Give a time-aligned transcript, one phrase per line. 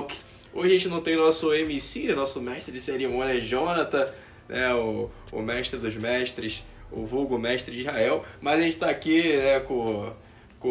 [0.00, 0.16] Talk.
[0.54, 4.08] Hoje a gente não tem nosso MC, nosso mestre de cerimônia, Jonathan,
[4.48, 8.88] né, o, o mestre dos mestres, o vulgo mestre de Israel, mas a gente está
[8.90, 10.10] aqui né, com,
[10.58, 10.70] com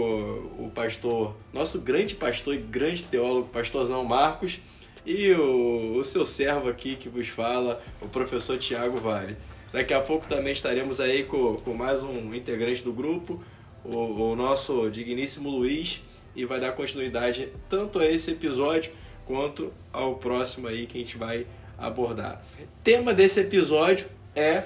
[0.59, 4.59] o pastor, nosso grande pastor e grande teólogo, pastorzão Marcos,
[5.05, 9.37] e o, o seu servo aqui que vos fala, o professor Tiago Vale.
[9.71, 13.41] Daqui a pouco também estaremos aí com, com mais um integrante do grupo,
[13.85, 16.01] o, o nosso digníssimo Luiz,
[16.35, 18.91] e vai dar continuidade tanto a esse episódio
[19.29, 21.45] quanto ao próximo aí que a gente vai
[21.77, 22.41] abordar.
[22.83, 24.63] Tema desse episódio é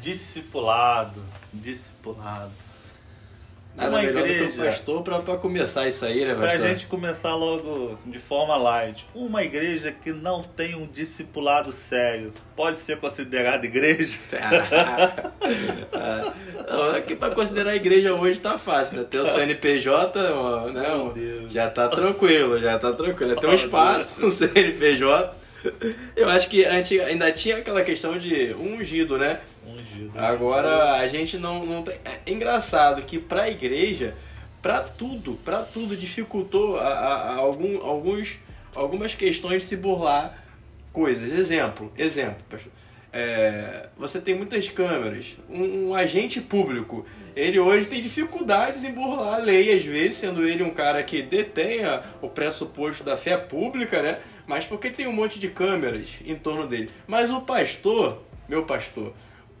[0.00, 2.50] discipulado, discipulado.
[3.78, 4.62] Nada Uma melhor do que igreja.
[4.62, 6.68] o pastor pra, pra começar isso aí, né, Pra pastor?
[6.68, 12.76] gente começar logo de forma light, uma igreja que não tem um discipulado sério pode
[12.78, 14.18] ser considerada igreja?
[15.92, 16.32] Ah,
[16.70, 19.04] não, aqui pra considerar a igreja hoje tá fácil, né?
[19.08, 20.84] Tem o CNPJ, ó, né?
[21.48, 23.36] Já tá tranquilo, já tá tranquilo.
[23.36, 25.34] Tem um espaço no CNPJ.
[26.16, 29.40] Eu acho que antes ainda tinha aquela questão de ungido, né?
[29.66, 30.12] Ungido.
[30.18, 31.96] Agora a gente não, não tem.
[32.04, 34.14] É engraçado que pra igreja,
[34.62, 38.38] pra tudo, pra tudo, dificultou a, a- a algum, alguns,
[38.74, 40.44] algumas questões de se burlar
[40.92, 41.32] coisas.
[41.32, 42.72] Exemplo, exemplo, pastor.
[43.20, 45.36] É, você tem muitas câmeras.
[45.50, 50.46] Um, um agente público, ele hoje tem dificuldades em burlar a lei, às vezes, sendo
[50.46, 54.20] ele um cara que detenha o pressuposto da fé pública, né?
[54.46, 56.90] Mas porque tem um monte de câmeras em torno dele.
[57.08, 59.12] Mas o pastor, meu pastor,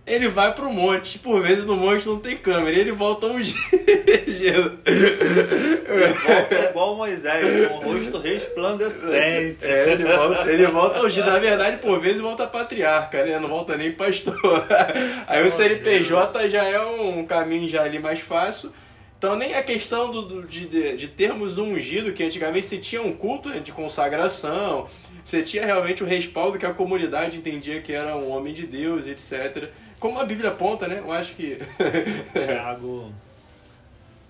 [0.08, 1.18] ele vai pro monte.
[1.18, 2.76] Por vezes no monte não tem câmera.
[2.76, 4.78] E ele volta ungido.
[4.86, 9.64] Ele volta igual Moisés, com o rosto resplandecente.
[9.66, 11.26] É, ele volta, ele volta ungido.
[11.26, 13.38] Na verdade, por vezes volta patriarca, né?
[13.38, 14.36] Não volta nem pastor.
[15.26, 18.72] Aí o CNPJ já é um caminho já ali mais fácil.
[19.18, 23.02] Então nem a questão do, do- de, de, termos um ungido, que antigamente se tinha
[23.02, 24.86] um culto de consagração,
[25.22, 29.06] você tinha realmente o respaldo que a comunidade entendia que era um homem de Deus,
[29.06, 29.70] etc.
[29.98, 30.98] Como a Bíblia aponta, né?
[30.98, 31.56] Eu acho que.
[32.32, 33.12] Tiago.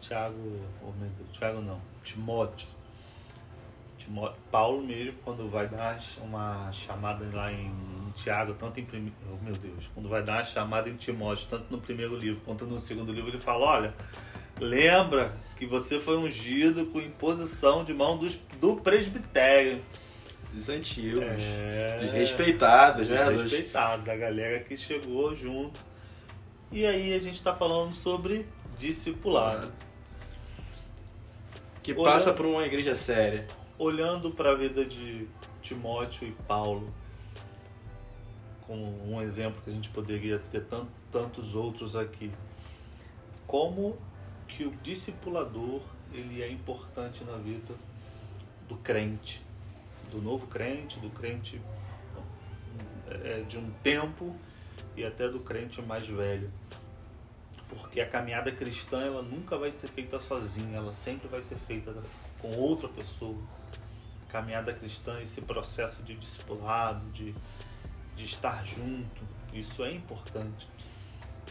[0.00, 0.60] Tiago.
[0.82, 1.80] Oh meu Deus, Tiago não.
[2.02, 2.66] Timóteo.
[3.98, 4.36] Timóteo.
[4.50, 7.70] Paulo mesmo, quando vai dar uma chamada lá em
[8.14, 9.14] Tiago, tanto em primeiro.
[9.30, 12.64] Oh, meu Deus, quando vai dar uma chamada em Timóteo, tanto no primeiro livro quanto
[12.66, 13.94] no segundo livro, ele fala: olha,
[14.58, 19.82] lembra que você foi ungido com imposição de mão dos, do presbitério.
[20.52, 21.98] Dos antigos, É.
[22.00, 23.24] dos respeitados, né?
[23.30, 25.78] Dos- Respeitado, da galera que chegou junto.
[26.72, 28.46] E aí a gente tá falando sobre
[28.78, 29.72] discipulado.
[31.82, 33.46] Que Olhando- passa por uma igreja séria.
[33.78, 35.28] Olhando para a vida de
[35.62, 36.92] Timóteo e Paulo,
[38.66, 42.30] como um exemplo que a gente poderia ter tan- tantos outros aqui,
[43.46, 43.96] como
[44.46, 45.80] que o discipulador
[46.12, 47.74] ele é importante na vida
[48.68, 49.40] do crente,
[50.10, 51.60] do novo crente, do crente
[53.08, 54.34] é, de um tempo
[54.96, 56.50] e até do crente mais velho.
[57.68, 61.94] Porque a caminhada cristã ela nunca vai ser feita sozinha, ela sempre vai ser feita
[62.40, 63.36] com outra pessoa.
[64.26, 67.34] A caminhada cristã, esse processo de discipulado, de,
[68.16, 70.68] de estar junto, isso é importante.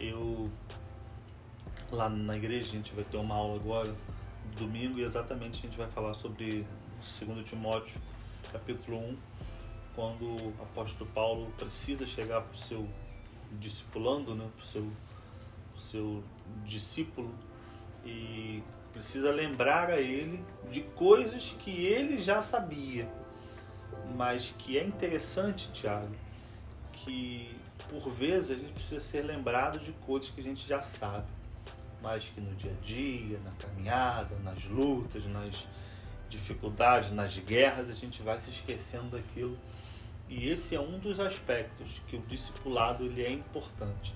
[0.00, 0.50] Eu
[1.90, 3.94] lá na igreja a gente vai ter uma aula agora,
[4.56, 6.66] domingo, e exatamente a gente vai falar sobre
[6.98, 8.00] 2 Timóteo,
[8.52, 9.16] capítulo 1,
[9.94, 12.88] quando o apóstolo Paulo precisa chegar para o seu
[13.52, 14.92] discipulando, né, para o seu,
[15.72, 16.24] pro seu
[16.64, 17.34] discípulo,
[18.04, 18.62] e
[18.92, 23.08] precisa lembrar a ele de coisas que ele já sabia,
[24.16, 26.14] mas que é interessante, Tiago,
[26.92, 27.56] que
[27.88, 31.26] por vezes a gente precisa ser lembrado de coisas que a gente já sabe,
[32.02, 35.66] mas que no dia a dia, na caminhada, nas lutas, nas
[36.28, 39.56] dificuldades, nas guerras, a gente vai se esquecendo daquilo.
[40.28, 44.12] E esse é um dos aspectos que o discipulado ele é importante,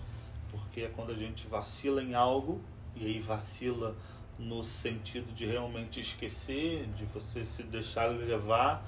[0.50, 2.60] porque é quando a gente vacila em algo
[2.94, 3.96] e aí vacila
[4.38, 8.84] no sentido de realmente esquecer, de você se deixar levar,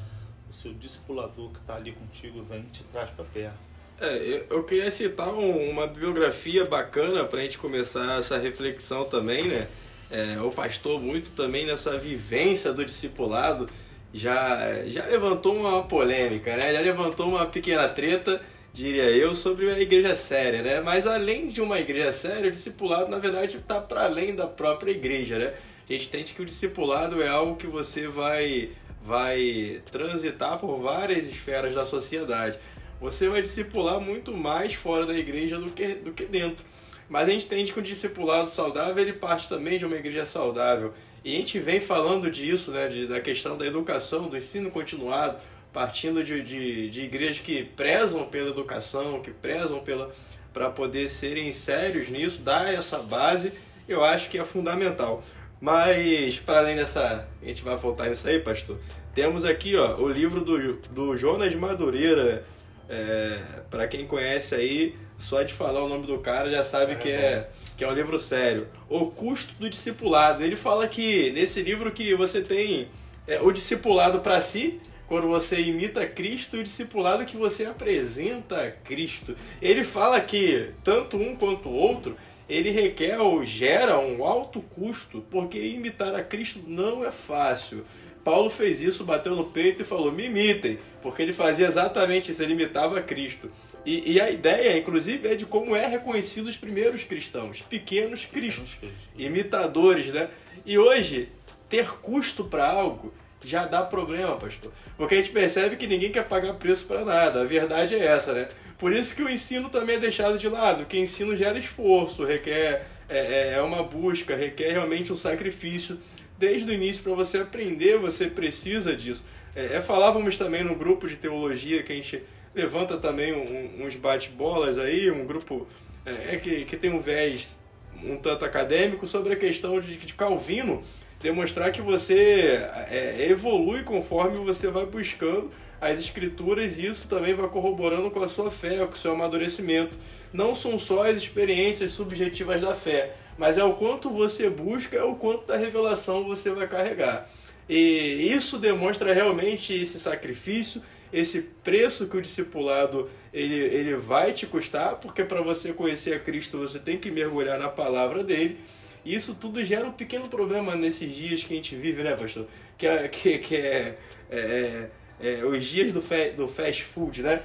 [0.51, 3.57] o seu discipulador que está ali contigo vem e te traz para perto.
[4.01, 9.45] É, eu- queria citar um- uma bibliografia bacana para a gente começar essa reflexão também,
[9.49, 9.69] né?
[10.15, 13.69] É, o pastor muito também nessa vivência do discipulado
[14.13, 16.73] já, já levantou uma polêmica, né?
[16.73, 18.41] Já levantou uma pequena treta,
[18.73, 20.81] diria eu, sobre a igreja séria, né?
[20.81, 24.93] Mas além de uma igreja séria, o discipulado na verdade está para além da própria
[24.93, 25.53] igreja, né?
[25.91, 28.71] A gente entende que o discipulado é algo que você vai
[29.03, 32.57] vai transitar por várias esferas da sociedade.
[33.01, 36.65] Você vai discipular muito mais fora da igreja do que, do que dentro.
[37.09, 40.95] Mas a gente entende que o discipulado saudável ele parte também de uma igreja saudável.
[41.25, 45.39] E a gente vem falando disso, né, de, da questão da educação, do ensino continuado,
[45.73, 50.13] partindo de, de, de igrejas que prezam pela educação, que prezam pela
[50.53, 53.53] para poder serem sérios nisso, dar essa base,
[53.89, 55.23] eu acho que é fundamental.
[55.61, 57.27] Mas, para além dessa.
[57.43, 58.79] A gente vai voltar nisso aí, pastor.
[59.15, 62.45] Temos aqui ó, o livro do, do Jonas Madureira.
[62.89, 63.41] É,
[63.71, 67.09] para quem conhece aí, só de falar o nome do cara já sabe é, que,
[67.11, 68.69] é, que é um livro sério.
[68.89, 70.43] O Custo do Discipulado.
[70.43, 72.89] Ele fala que nesse livro que você tem
[73.27, 78.77] é, o discipulado para si, quando você imita Cristo, e o discipulado que você apresenta
[78.85, 79.35] Cristo.
[79.61, 82.17] Ele fala que tanto um quanto o outro
[82.49, 87.85] ele requer ou gera um alto custo, porque imitar a Cristo não é fácil.
[88.23, 92.43] Paulo fez isso, bateu no peito e falou: me imitem, porque ele fazia exatamente isso,
[92.43, 93.51] ele imitava a Cristo.
[93.85, 98.79] E, e, a ideia, inclusive, é de como é reconhecido os primeiros cristãos, pequenos cristos,
[99.17, 100.29] imitadores, né?
[100.65, 101.29] E hoje,
[101.69, 103.13] ter custo para algo
[103.45, 104.73] já dá problema, pastor.
[104.97, 107.43] Porque a gente percebe que ninguém quer pagar preço para nada.
[107.43, 108.49] A verdade é essa, né?
[108.79, 112.87] Por isso que o ensino também é deixado de lado, que ensino gera esforço, requer
[113.09, 115.99] é, é, é uma busca, requer realmente um sacrifício
[116.39, 119.27] desde o início para você aprender, você precisa disso.
[119.55, 122.23] É, é, falávamos também no grupo de teologia que a gente
[122.55, 125.67] levanta também um, uns bate-bolas aí, um grupo
[126.07, 127.55] é, é, que, que tem um viés
[128.03, 130.83] um tanto acadêmico sobre a questão de, de Calvino
[131.23, 132.61] demonstrar que você
[132.91, 138.29] é, evolui conforme você vai buscando as escrituras e isso também vai corroborando com a
[138.29, 139.97] sua fé, com o seu amadurecimento.
[140.33, 145.03] Não são só as experiências subjetivas da fé, mas é o quanto você busca, é
[145.03, 147.29] o quanto da revelação você vai carregar.
[147.69, 150.83] E isso demonstra realmente esse sacrifício,
[151.15, 156.19] esse preço que o discipulado ele, ele vai te custar, porque para você conhecer a
[156.19, 158.59] Cristo você tem que mergulhar na palavra dele.
[159.05, 162.47] E isso tudo gera um pequeno problema nesses dias que a gente vive, né, pastor?
[162.77, 163.99] Que é, que, que é,
[164.31, 164.89] é,
[165.21, 167.43] é os dias do, fa do fast food, né?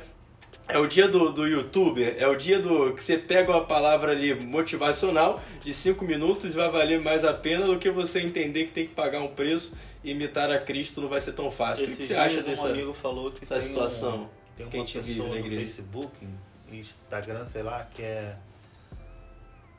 [0.69, 4.11] É o dia do, do YouTube, é o dia do que você pega uma palavra
[4.11, 8.65] ali motivacional de 5 minutos e vai valer mais a pena do que você entender
[8.65, 9.73] que tem que pagar um preço
[10.03, 11.85] e imitar a Cristo não vai ser tão fácil.
[11.85, 14.29] Esse o que você acha dessa, um amigo falou que essa situação?
[14.55, 16.27] Um, tem uma que pessoa no Facebook,
[16.71, 18.35] Instagram, sei lá, que é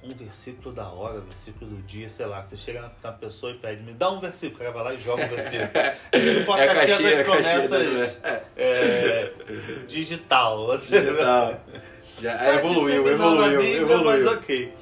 [0.02, 3.58] um versículo da hora, versículo do dia, sei lá, você chega na, na pessoa e
[3.58, 5.70] pede, me dá um versículo, o cara vai lá e joga um versículo.
[5.74, 9.32] É tipo a, é caixinha, caixinha das promessas caixinha, é,
[9.86, 10.70] digital.
[10.72, 11.60] Assim, digital.
[12.20, 14.04] Já tá evoluiu, evoluiu, Bíblia, evoluiu.
[14.04, 14.74] Mas ok.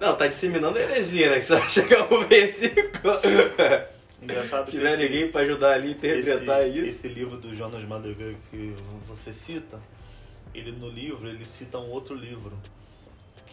[0.00, 1.38] Não, tá disseminando heresia, né?
[1.38, 3.20] Que você vai chegar um versículo.
[4.22, 6.86] Engraçado Se tiver ninguém para ajudar ali a interpretar esse, isso.
[6.86, 8.74] Esse livro do Jonas Madruga que
[9.06, 9.78] você cita,
[10.54, 12.52] ele no livro, ele cita um outro livro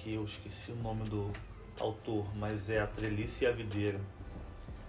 [0.01, 1.31] que eu esqueci o nome do
[1.79, 3.99] autor, mas é a Trelice e a Videira.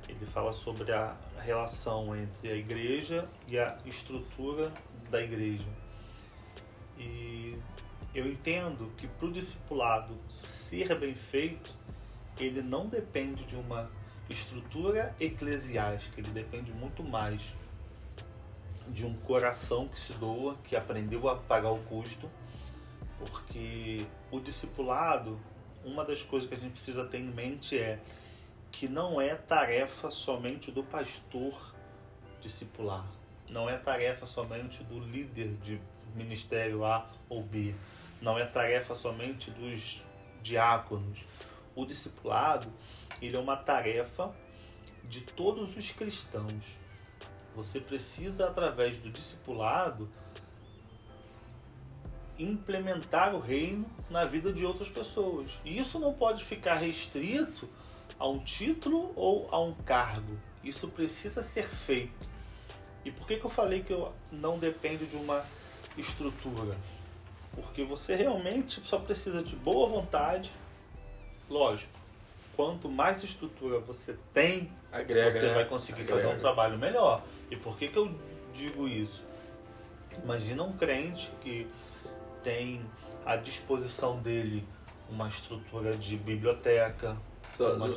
[0.08, 4.72] Ele fala sobre a relação entre a igreja e a estrutura
[5.10, 5.68] da igreja.
[6.98, 7.58] E
[8.14, 11.74] eu entendo que para o discipulado ser bem feito,
[12.38, 13.90] ele não depende de uma
[14.30, 17.52] estrutura eclesiástica, ele depende muito mais
[18.88, 22.28] de um coração que se doa, que aprendeu a pagar o custo
[23.30, 25.38] porque o discipulado,
[25.84, 28.00] uma das coisas que a gente precisa ter em mente é
[28.70, 31.74] que não é tarefa somente do pastor
[32.40, 33.06] discipular,
[33.48, 35.80] não é tarefa somente do líder de
[36.14, 37.74] ministério A ou B,
[38.20, 40.02] não é tarefa somente dos
[40.42, 41.24] diáconos.
[41.74, 42.72] O discipulado,
[43.20, 44.30] ele é uma tarefa
[45.04, 46.78] de todos os cristãos.
[47.54, 50.08] Você precisa através do discipulado
[52.38, 55.50] implementar o reino na vida de outras pessoas.
[55.64, 57.68] E isso não pode ficar restrito
[58.18, 60.38] a um título ou a um cargo.
[60.62, 62.30] Isso precisa ser feito.
[63.04, 65.44] E por que, que eu falei que eu não dependo de uma
[65.96, 66.76] estrutura?
[67.52, 70.50] Porque você realmente só precisa de boa vontade.
[71.50, 71.92] Lógico,
[72.56, 75.54] quanto mais estrutura você tem, Agrega, você né?
[75.54, 76.22] vai conseguir Agrega.
[76.22, 77.22] fazer um trabalho melhor.
[77.50, 78.14] E por que, que eu
[78.54, 79.22] digo isso?
[80.22, 81.66] Imagina um crente que
[82.42, 82.80] tem
[83.24, 84.64] à disposição dele
[85.10, 87.16] uma estrutura de biblioteca.
[87.56, 87.94] Só, uma...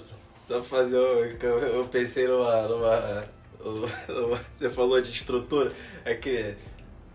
[0.48, 0.98] só fazer.
[0.98, 3.28] Eu, eu pensei numa, numa,
[3.64, 5.72] numa, Você falou de estrutura.
[6.04, 6.56] É que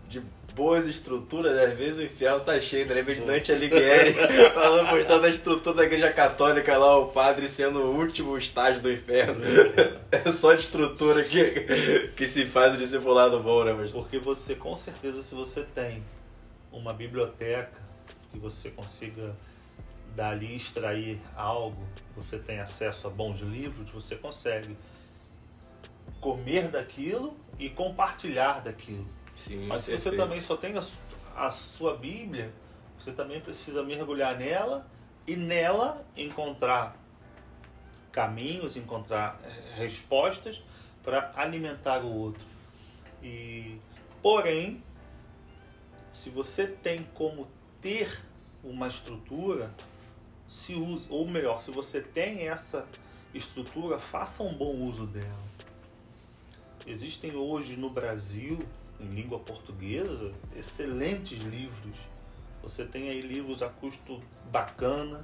[0.07, 0.21] de
[0.53, 2.95] boas estruturas, às vezes o inferno tá cheio, né?
[2.95, 4.13] Lembra de Dante Alighieri
[4.53, 8.91] falando postando a estrutura da igreja católica lá, o padre sendo o último estágio do
[8.91, 9.41] inferno.
[10.11, 13.73] É só de estrutura que, que se faz o discipulado bom, né?
[13.73, 13.91] Mas...
[13.91, 16.03] Porque você, com certeza, se você tem
[16.71, 17.81] uma biblioteca
[18.31, 19.35] que você consiga
[20.15, 21.81] dali extrair algo,
[22.15, 24.77] você tem acesso a bons livros, você consegue
[26.19, 29.07] comer daquilo e compartilhar daquilo.
[29.33, 30.83] Sim, Mas se você também só tem a,
[31.35, 32.51] a sua Bíblia,
[32.97, 34.85] você também precisa mergulhar nela
[35.25, 36.95] e nela encontrar
[38.11, 40.63] caminhos, encontrar eh, respostas
[41.01, 42.45] para alimentar o outro.
[43.23, 43.79] E
[44.21, 44.83] porém,
[46.13, 47.47] se você tem como
[47.81, 48.21] ter
[48.63, 49.69] uma estrutura,
[50.47, 52.87] se use, ou melhor, se você tem essa
[53.33, 55.51] estrutura, faça um bom uso dela.
[56.85, 58.59] Existem hoje no Brasil,
[58.99, 61.95] em língua portuguesa, excelentes livros.
[62.61, 65.23] Você tem aí livros a custo bacana.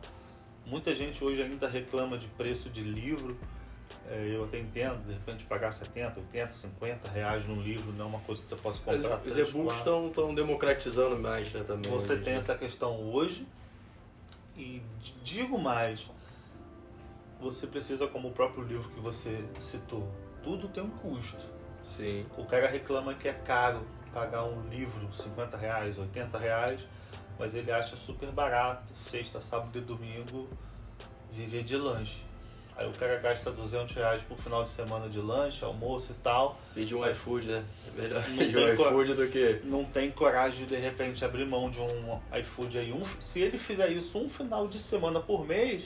[0.66, 3.38] Muita gente hoje ainda reclama de preço de livro.
[4.10, 8.08] É, eu até entendo, de repente pagar 70, 80, 50 reais num livro não é
[8.08, 9.20] uma coisa que você possa comprar.
[9.20, 10.08] Os e-books quatro.
[10.08, 11.92] estão democratizando mais, né, também.
[11.92, 12.40] Você hoje, tem né?
[12.40, 13.46] essa questão hoje.
[14.56, 14.82] E
[15.24, 16.10] digo mais,
[17.40, 20.08] você precisa, como o próprio livro que você citou,
[20.42, 21.44] tudo tem um custo.
[21.84, 22.26] Sim.
[22.38, 26.88] O cara reclama que é caro pagar um livro 50 reais, 80 reais,
[27.38, 30.50] mas ele acha super barato, sexta, sábado e domingo,
[31.32, 32.24] viver de lanche.
[32.78, 36.60] Aí o cara gasta 200 reais por final de semana de lanche, almoço e tal,
[36.76, 37.64] Pedir um iFood, né?
[37.98, 39.62] É melhor pedir um iFood do que.
[39.64, 42.94] não tem coragem de de repente abrir mão de um iFood aí.
[42.94, 45.86] Um, se ele fizer isso um final de semana por mês,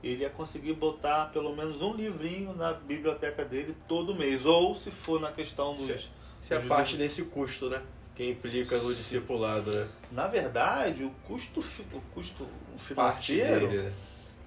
[0.00, 4.46] ele ia conseguir botar pelo menos um livrinho na biblioteca dele todo mês.
[4.46, 5.88] Ou se for na questão dos.
[5.88, 6.10] Isso
[6.50, 7.82] é a dos parte livros- desse custo, né?
[8.14, 9.88] Que implica no discipulado, né?
[10.12, 11.58] Na verdade, o custo,
[11.92, 12.46] o custo
[12.78, 13.92] financeiro, dele, né?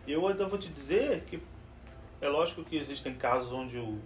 [0.08, 1.40] eu ainda vou te dizer que
[2.22, 4.00] é lógico que existem casos onde o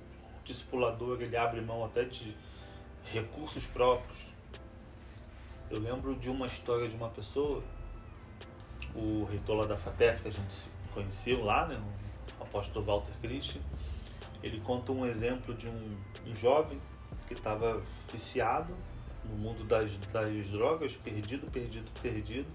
[0.44, 2.36] discipulador ele abre mão até de
[3.06, 4.26] recursos próprios.
[5.70, 7.64] Eu lembro de uma história de uma pessoa,
[8.96, 11.80] o reitor lá da FATEF, que a gente conheceu lá, né,
[12.40, 13.62] o apóstolo Walter Christian,
[14.42, 16.82] ele conta um exemplo de um, um jovem
[17.28, 18.76] que estava viciado
[19.26, 22.48] no mundo das, das drogas, perdido, perdido, perdido.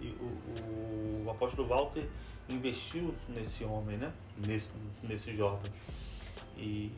[0.00, 2.06] E o, o apóstolo Walter
[2.48, 4.12] investiu nesse homem, né?
[4.36, 4.70] Nesse,
[5.02, 5.70] nesse jovem.
[6.56, 6.90] E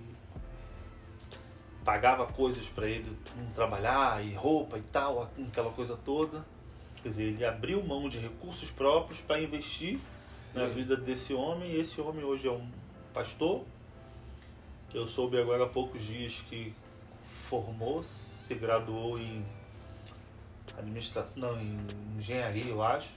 [1.84, 6.44] pagava coisas para ele não trabalhar, e roupa e tal, aquela coisa toda.
[7.02, 9.98] Quer dizer, ele abriu mão de recursos próprios para investir
[10.54, 10.74] na Sim.
[10.74, 11.72] vida desse homem.
[11.72, 12.68] E esse homem hoje é um
[13.14, 13.64] pastor.
[14.92, 16.74] Eu soube agora há poucos dias que
[17.24, 19.44] formou, se graduou em
[20.76, 21.26] administra...
[21.36, 21.76] não, em
[22.18, 23.10] engenharia, eu acho.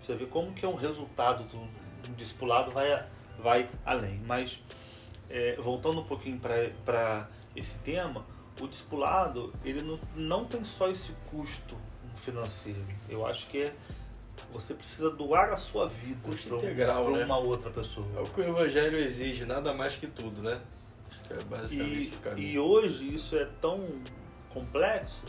[0.00, 1.58] Você vê como que é um resultado do,
[2.02, 3.06] do discipulado vai,
[3.38, 4.20] vai além.
[4.26, 4.60] Mas
[5.28, 8.24] é, voltando um pouquinho para esse tema,
[8.60, 11.76] o discipulado ele não, não tem só esse custo
[12.16, 12.80] financeiro.
[13.08, 13.74] Eu acho que é,
[14.52, 17.24] você precisa doar a sua vida para integral, né?
[17.24, 18.06] uma outra pessoa.
[18.16, 20.60] É o que o evangelho exige, nada mais que tudo, né?
[21.10, 23.88] Acho que é basicamente E, e hoje isso é tão
[24.50, 25.22] complexo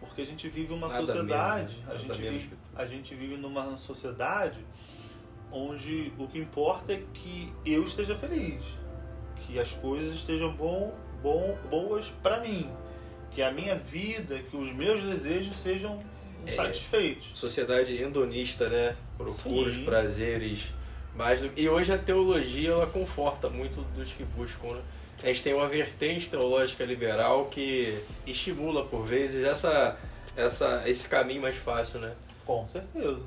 [0.00, 1.94] porque a gente vive uma Nada sociedade, menos, né?
[1.94, 4.58] a, gente vive, a gente vive numa sociedade
[5.52, 8.62] onde o que importa é que eu esteja feliz,
[9.36, 12.70] que as coisas estejam bom, bom, boas para mim,
[13.30, 15.98] que a minha vida, que os meus desejos sejam
[16.46, 16.52] É.
[16.52, 17.32] satisfeitos.
[17.34, 18.96] Sociedade hedonista, né?
[19.16, 19.84] Procura os Sim.
[19.84, 20.72] prazeres
[21.14, 21.50] mais do...
[21.56, 24.82] E hoje a teologia, ela conforta muito dos que buscam, né?
[25.22, 29.98] A gente tem uma vertente teológica liberal que estimula, por vezes, essa,
[30.34, 32.14] essa, esse caminho mais fácil, né?
[32.50, 33.20] Com certeza.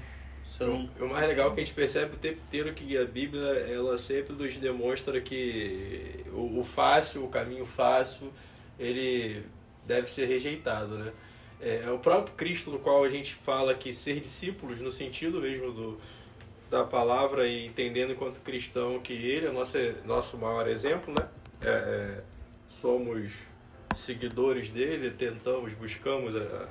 [0.60, 3.42] Não, O mais legal é que a gente percebe o tempo inteiro que a Bíblia
[3.42, 8.32] ela sempre nos demonstra que o, o fácil, o caminho fácil,
[8.78, 9.44] ele
[9.88, 11.14] deve ser rejeitado, né?
[11.62, 15.40] É, é o próprio Cristo no qual a gente fala que ser discípulos no sentido
[15.40, 15.98] mesmo do,
[16.70, 21.28] da palavra e entendendo enquanto cristão que ele é nosso, nosso maior exemplo, né?
[21.62, 22.24] É, é,
[22.70, 23.32] somos
[23.96, 26.68] seguidores dele, tentamos, buscamos a-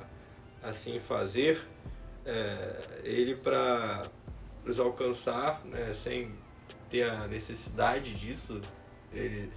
[0.62, 1.58] assim fazer
[2.24, 4.04] é, ele para
[4.64, 6.32] nos alcançar né, sem
[6.88, 8.60] ter a necessidade disso,
[9.12, 9.50] ele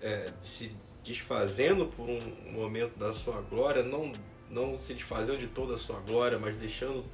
[0.00, 4.12] é, se desfazendo por um momento da sua glória, não,
[4.48, 7.04] não se desfazendo de toda a sua glória, mas deixando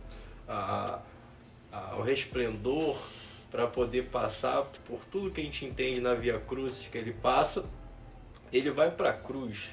[0.47, 1.01] a,
[1.73, 2.99] a, o resplendor
[3.51, 7.69] para poder passar por tudo que a gente entende na Via Cruz que ele passa,
[8.53, 9.71] ele vai para a cruz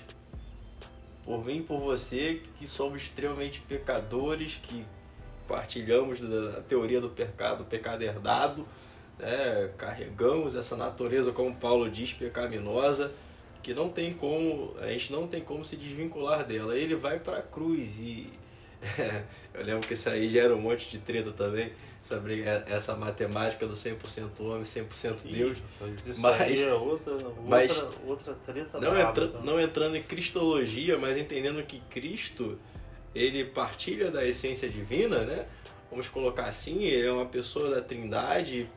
[1.25, 4.85] por mim e por você, que somos extremamente pecadores, que
[5.47, 8.65] partilhamos da teoria do pecado, do pecado herdado,
[9.17, 9.71] né?
[9.77, 13.11] carregamos essa natureza, como Paulo diz, pecaminosa,
[13.63, 16.77] que não tem como, a gente não tem como se desvincular dela.
[16.77, 18.31] Ele vai para a cruz e
[19.53, 21.71] eu lembro que isso aí gera um monte de treta também,
[22.05, 25.57] essa, briga, essa matemática do 100% homem, 100% Deus.
[26.05, 31.17] Isso mas, é outra, outra, mas, outra treta não, entra, não entrando em cristologia, mas
[31.17, 32.59] entendendo que Cristo,
[33.15, 35.47] ele partilha da essência divina, né?
[35.89, 38.69] Vamos colocar assim, ele é uma pessoa da trindade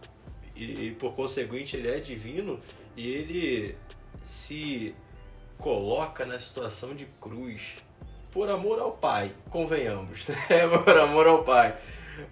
[0.57, 2.59] e, e por conseguinte ele é divino
[2.97, 3.77] e ele
[4.23, 4.95] se
[5.59, 7.77] coloca na situação de cruz
[8.33, 10.67] por amor ao Pai, convenhamos, né?
[10.83, 11.77] por amor ao Pai.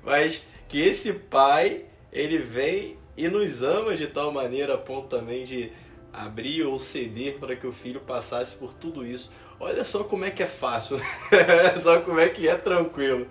[0.03, 5.45] Mas que esse Pai, ele vem e nos ama de tal maneira a ponto também
[5.45, 5.73] de
[6.13, 9.31] abrir ou ceder para que o filho passasse por tudo isso.
[9.59, 10.99] Olha só como é que é fácil,
[11.79, 13.27] só como é que é tranquilo.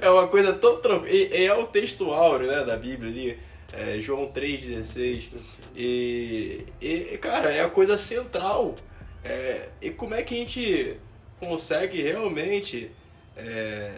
[0.00, 1.12] É uma coisa tão tranquila.
[1.12, 3.38] E, é o texto áureo né, da Bíblia ali,
[3.72, 5.28] é, João 3,16.
[5.76, 8.74] E, e, cara, é a coisa central.
[9.24, 10.96] É, e como é que a gente
[11.38, 12.90] consegue realmente
[13.36, 13.92] é,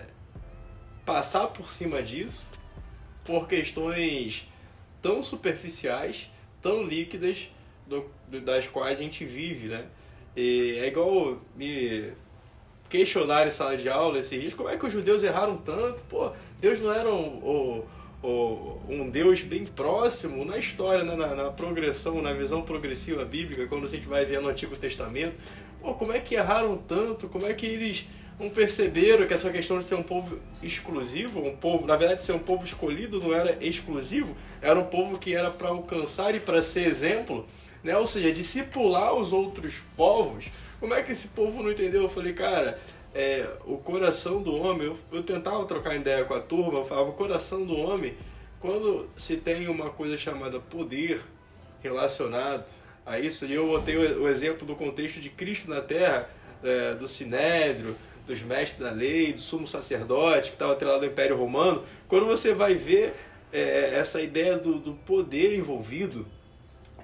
[1.05, 2.50] passar por cima disso
[3.25, 4.49] por questões
[5.00, 7.49] tão superficiais, tão líquidas,
[7.87, 8.09] do,
[8.41, 9.85] das quais a gente vive, né?
[10.37, 12.12] E é igual me
[12.89, 16.03] questionar em sala de aula esses dias, como é que os judeus erraram tanto?
[16.09, 17.85] Pô, Deus não era um,
[18.23, 21.15] um, um Deus bem próximo na história, né?
[21.15, 25.37] na, na progressão, na visão progressiva bíblica, quando a gente vai ver no Antigo Testamento.
[25.81, 27.29] Pô, como é que erraram tanto?
[27.29, 28.07] Como é que eles
[28.41, 32.33] não perceberam que essa questão de ser um povo exclusivo, um povo, na verdade, ser
[32.33, 36.63] um povo escolhido não era exclusivo, era um povo que era para alcançar e para
[36.63, 37.47] ser exemplo,
[37.85, 37.97] né?
[37.97, 40.49] Ou seja, discipular os outros povos.
[40.79, 42.03] Como é que esse povo não entendeu?
[42.03, 42.81] Eu falei, cara,
[43.15, 47.11] é, o coração do homem, eu, eu tentava trocar ideia com a turma, eu falava,
[47.11, 48.15] o coração do homem,
[48.59, 51.23] quando se tem uma coisa chamada poder
[51.83, 52.65] relacionado
[53.05, 53.45] a isso.
[53.47, 56.29] E eu botei o, exemplo do contexto de Cristo na Terra,
[56.63, 61.37] é, do Sinédrio, dos mestres da lei, do sumo sacerdote, que estava atrelado ao Império
[61.37, 61.85] Romano.
[62.09, 63.15] Quando você vai ver
[63.52, 66.26] é, essa ideia do, do poder envolvido,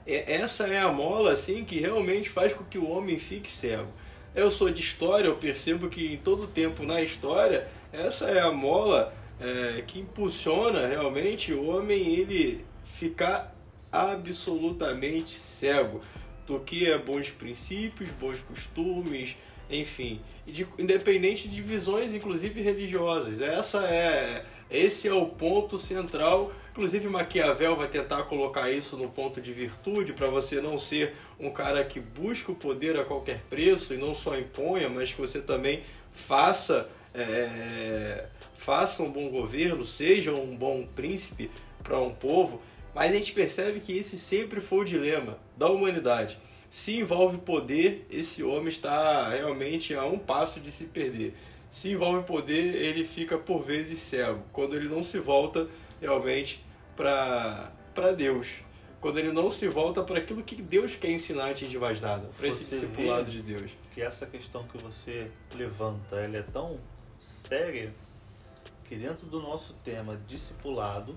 [0.07, 3.92] é, essa é a mola assim que realmente faz com que o homem fique cego.
[4.35, 8.52] Eu sou de história, eu percebo que em todo tempo na história, essa é a
[8.52, 13.55] mola é, que impulsiona realmente o homem ele ficar
[13.90, 16.00] absolutamente cego
[16.46, 19.37] do que é bons princípios, bons costumes,
[19.70, 23.40] enfim, de, independente de visões, inclusive religiosas.
[23.40, 26.52] Essa é, esse é o ponto central.
[26.70, 31.50] Inclusive Maquiavel vai tentar colocar isso no ponto de virtude para você não ser um
[31.50, 35.40] cara que busca o poder a qualquer preço e não só imponha, mas que você
[35.40, 41.50] também faça é, faça um bom governo, seja um bom príncipe
[41.83, 42.61] para um povo.
[42.94, 46.38] Mas a gente percebe que esse sempre foi o dilema da humanidade.
[46.68, 51.35] Se envolve poder, esse homem está realmente a um passo de se perder.
[51.70, 55.68] Se envolve poder, ele fica por vezes cego, quando ele não se volta
[56.00, 57.72] realmente para
[58.16, 58.61] Deus.
[59.00, 62.29] Quando ele não se volta para aquilo que Deus quer ensinar antes de mais nada,
[62.37, 63.70] para esse discipulado de Deus.
[63.92, 66.81] Que essa questão que você levanta, ela é tão
[67.18, 67.92] séria
[68.88, 71.16] que dentro do nosso tema discipulado,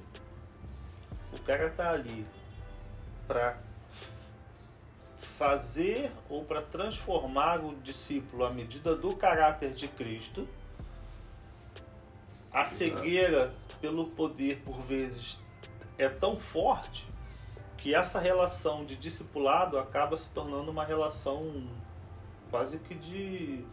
[1.32, 2.26] o cara tá ali
[3.28, 3.60] para
[5.40, 10.46] fazer ou para transformar o discípulo à medida do caráter de Cristo.
[12.52, 15.40] A cegueira pelo poder, por vezes,
[15.98, 17.08] é tão forte
[17.78, 21.70] que essa relação de discipulado acaba se tornando uma relação
[22.52, 23.64] quase que de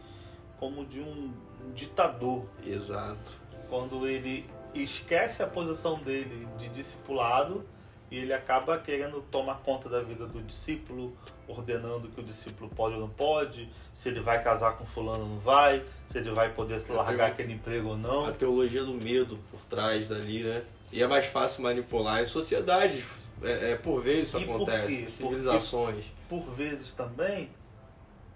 [0.57, 1.33] como de um
[1.73, 2.45] ditador.
[2.65, 3.37] Exato.
[3.69, 7.67] Quando ele esquece a posição dele de discipulado
[8.09, 11.15] e ele acaba querendo tomar conta da vida do discípulo,
[11.47, 15.29] ordenando que o discípulo pode ou não pode, se ele vai casar com fulano ou
[15.29, 18.25] não vai, se ele vai poder se largar aquele emprego ou não.
[18.25, 20.63] A teologia do medo por trás dali, né?
[20.91, 23.05] E é mais fácil manipular em sociedades.
[23.43, 26.05] É, é por vezes isso e acontece, por civilizações.
[26.29, 27.49] Porque, por vezes também,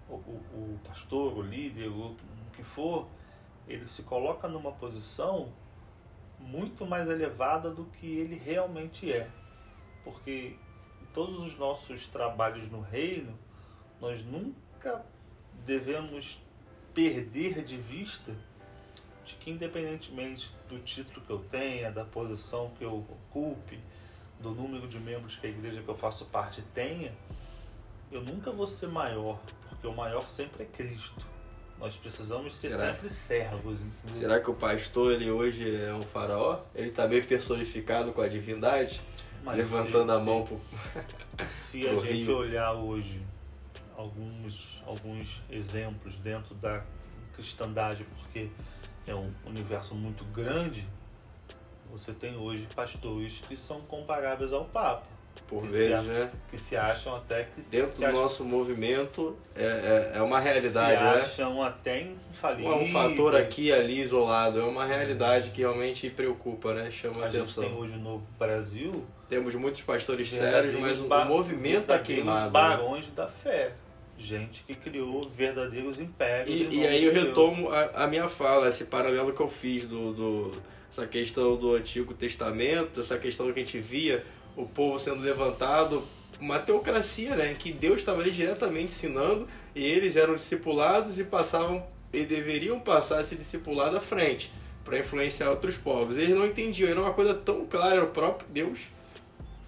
[0.08, 2.16] o, o, o pastor, o líder, o, o
[2.54, 3.08] que for,
[3.66, 5.48] ele se coloca numa posição
[6.38, 9.28] muito mais elevada do que ele realmente é.
[10.04, 10.56] Porque
[11.02, 13.38] em todos os nossos trabalhos no reino,
[14.00, 15.04] nós nunca
[15.64, 16.38] devemos
[16.92, 18.34] perder de vista
[19.24, 23.78] de que independentemente do título que eu tenha, da posição que eu ocupe,
[24.40, 27.14] do número de membros que a igreja que eu faço parte tenha,
[28.10, 29.38] eu nunca vou ser maior,
[29.68, 31.24] porque o maior sempre é Cristo.
[31.78, 32.92] Nós precisamos ser Será?
[32.92, 33.80] sempre servos.
[33.80, 34.14] Entendeu?
[34.14, 36.60] Será que o pastor ele hoje é um faraó?
[36.74, 39.02] Ele está bem personificado com a divindade?
[39.42, 40.60] Mas levantando se, a mão pro,
[41.48, 42.36] Se a gente rio.
[42.36, 43.20] olhar hoje
[43.96, 46.82] alguns, alguns exemplos dentro da
[47.34, 48.48] cristandade, porque
[49.06, 50.86] é um universo muito grande,
[51.90, 55.06] você tem hoje pastores que são comparáveis ao Papa.
[55.48, 56.30] Por vezes, se, né?
[56.50, 57.62] Que se acham até que.
[57.62, 61.10] Dentro que do nosso movimento é, é, é uma realidade, se né?
[61.10, 66.74] acham até é um fator aqui e ali isolado, é uma realidade que realmente preocupa,
[66.74, 66.90] né?
[66.90, 67.64] Chama A gente atenção.
[67.64, 72.44] tem hoje no Brasil Temos muitos pastores sérios, mas o ba- movimento tá queimado.
[72.44, 72.50] né?
[72.50, 73.72] barões da fé.
[74.18, 76.54] Gente que criou verdadeiros impérios.
[76.54, 80.12] E, e aí eu retomo a, a minha fala, esse paralelo que eu fiz do,
[80.12, 80.52] do
[80.90, 84.22] essa questão do Antigo Testamento, essa questão que a gente via
[84.54, 86.06] o povo sendo levantado,
[86.38, 91.82] uma teocracia, né, que Deus estava ali diretamente ensinando e eles eram discipulados e passavam
[92.12, 94.52] e deveriam passar esse discipulado à frente
[94.84, 96.18] para influenciar outros povos.
[96.18, 98.80] Eles não entendiam, era uma coisa tão clara, era o próprio Deus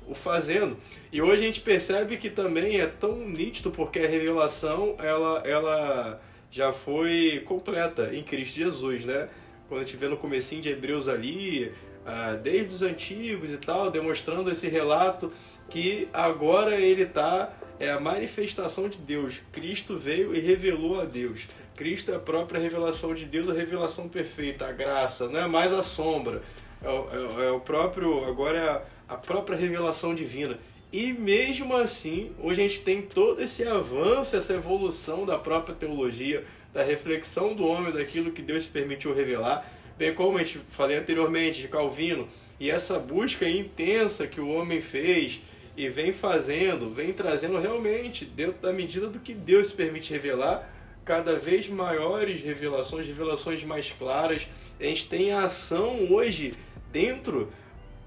[0.07, 0.77] o fazendo.
[1.13, 6.21] E hoje a gente percebe que também é tão nítido porque a revelação ela, ela
[6.51, 9.29] já foi completa em Cristo Jesus, né?
[9.69, 11.73] Quando a gente vê no comecinho de Hebreus ali,
[12.05, 15.33] ah, desde os antigos e tal, demonstrando esse relato
[15.71, 19.41] que agora ele está é a manifestação de Deus.
[19.51, 21.49] Cristo veio e revelou a Deus.
[21.75, 25.73] Cristo é a própria revelação de Deus, a revelação perfeita, a graça, não é mais
[25.73, 26.41] a sombra.
[26.85, 28.83] É, é- é o próprio, agora é a,
[29.15, 30.59] a própria revelação divina.
[30.93, 36.45] E mesmo assim, hoje a gente tem todo esse avanço, essa evolução da própria teologia,
[36.73, 39.69] da reflexão do homem, daquilo que Deus permitiu revelar,
[39.99, 42.29] bem como a gente falei anteriormente de Calvino,
[42.61, 45.41] e essa busca intensa que o homem fez
[45.77, 50.71] e vem fazendo, vem trazendo realmente, dentro da medida do que Deus permite revelar,
[51.05, 54.49] cada vez maiores revelações, revelações mais claras.
[54.81, 56.55] A gente tem a ação hoje
[56.95, 57.53] dentro,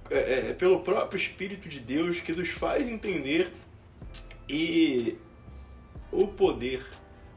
[0.10, 0.16] é,
[0.50, 3.52] é, pelo próprio Espírito de Deus, que nos faz entender
[4.48, 5.18] e
[6.10, 6.82] o poder.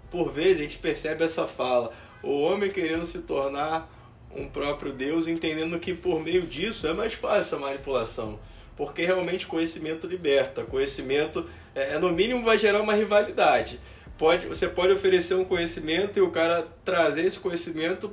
[0.09, 3.91] Por vezes a gente percebe essa fala, o homem querendo se tornar
[4.35, 8.39] um próprio Deus, entendendo que por meio disso é mais fácil a manipulação.
[8.77, 13.81] Porque realmente conhecimento liberta, conhecimento é, no mínimo vai gerar uma rivalidade.
[14.21, 18.07] Pode, você pode oferecer um conhecimento e o cara trazer esse conhecimento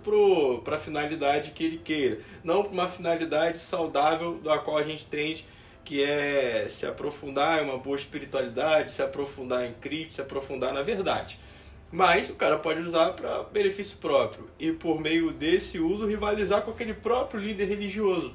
[0.63, 5.05] para a finalidade que ele queira, não para uma finalidade saudável da qual a gente
[5.05, 5.45] tende
[5.83, 10.81] que é se aprofundar em uma boa espiritualidade, se aprofundar em Cristo, se aprofundar na
[10.81, 11.37] verdade.
[11.91, 16.71] Mas o cara pode usar para benefício próprio e por meio desse uso rivalizar com
[16.71, 18.33] aquele próprio líder religioso.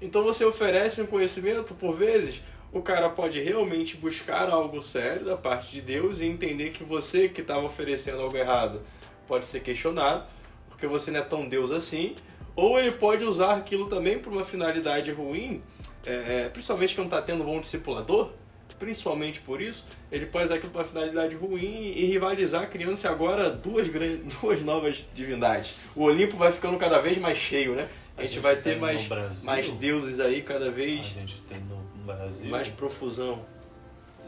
[0.00, 5.36] Então você oferece um conhecimento, por vezes, o cara pode realmente buscar algo sério da
[5.36, 8.80] parte de Deus e entender que você que estava oferecendo algo errado
[9.28, 10.24] pode ser questionado,
[10.68, 12.14] porque você não é tão Deus assim.
[12.56, 15.62] Ou ele pode usar aquilo também para uma finalidade ruim,
[16.04, 18.30] é, principalmente que não está tendo um bom discipulador,
[18.78, 23.48] principalmente por isso, ele pode usar aquilo para uma finalidade ruim e rivalizar, criando-se agora
[23.48, 25.74] duas, grandes, duas novas divindades.
[25.94, 27.88] O Olimpo vai ficando cada vez mais cheio, né?
[28.16, 31.40] A, A gente, gente vai ter mais, Brasil- mais deuses aí cada A vez gente
[31.42, 33.38] tem no Brasil mais profusão.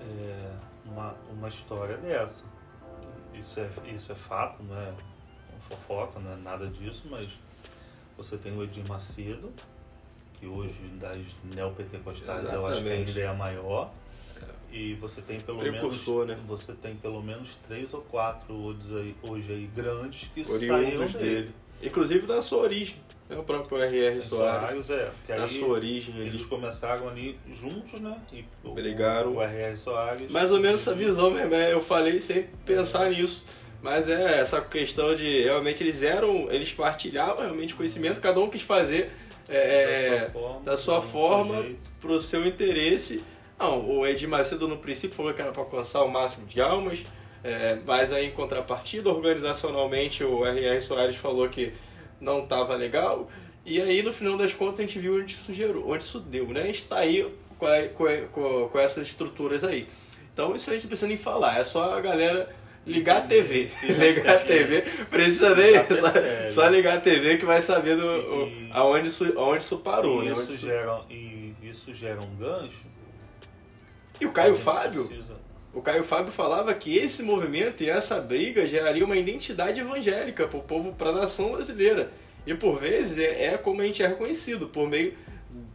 [0.00, 0.50] é,
[0.86, 2.44] uma, uma história dessa.
[3.34, 4.92] Isso é, isso é fato, não é
[5.68, 7.38] fofoca, não é nada disso, mas
[8.16, 9.48] você tem o Edir Macedo,
[10.38, 11.20] que hoje das
[11.54, 13.08] neopentecostais eu acho que Exatamente.
[13.08, 13.90] ainda é a maior.
[14.70, 16.48] E você tem pelo Precursor, menos né?
[16.48, 21.12] você tem pelo menos três ou quatro hoje aí, hoje aí grandes que saíram Oriundos
[21.14, 21.34] dele.
[21.34, 21.54] dele.
[21.82, 22.96] Inclusive na sua origem.
[23.30, 24.20] É o próprio R.R.
[24.22, 24.86] Soares.
[24.86, 26.44] Soares, é, que Na aí sua origem eles ali.
[26.44, 28.16] começaram ali juntos, né?
[28.32, 29.34] E o- Brigaram.
[29.36, 29.76] O R.R.
[29.76, 30.30] Soares.
[30.30, 31.54] Mais ou menos essa visão mesmo.
[31.54, 33.44] é, Eu falei sem pensar nisso.
[33.82, 38.62] Mas é essa questão de realmente eles eram, eles partilhavam realmente conhecimento, cada um quis
[38.62, 39.10] fazer
[39.48, 40.30] é,
[40.64, 41.78] da sua seu forma, jeito.
[42.00, 43.22] pro seu interesse.
[43.58, 47.04] Não, o Edir Macedo no princípio falou que era para alcançar o máximo de almas,
[47.42, 50.80] é, mas aí em contrapartida, organizacionalmente, o R.R.
[50.80, 51.72] Soares falou que
[52.24, 53.28] não estava legal.
[53.64, 56.46] E aí no final das contas a gente viu onde isso gerou, onde isso deu,
[56.48, 56.62] né?
[56.62, 57.26] A gente está aí
[57.58, 59.86] com, a- com, a- com, com essas estruturas aí.
[60.32, 62.48] Então isso a gente não precisa nem falar, é só a galera
[62.86, 63.70] ligar a TV.
[63.98, 66.10] ligar a TV, precisa nem Já só,
[66.50, 70.26] só ligar a TV que vai saber do, E- aonde, isso, aonde isso parou, e
[70.28, 70.32] né?
[70.32, 72.84] isso, gera, e isso gera um gancho.
[74.20, 75.36] E o Caio Fábio, precisa-
[75.74, 80.58] o Caio Fábio falava que esse movimento e essa briga geraria uma identidade evangélica para
[80.58, 82.10] o povo, para a nação brasileira.
[82.46, 85.14] E por vezes é, é como a gente é reconhecido, por meio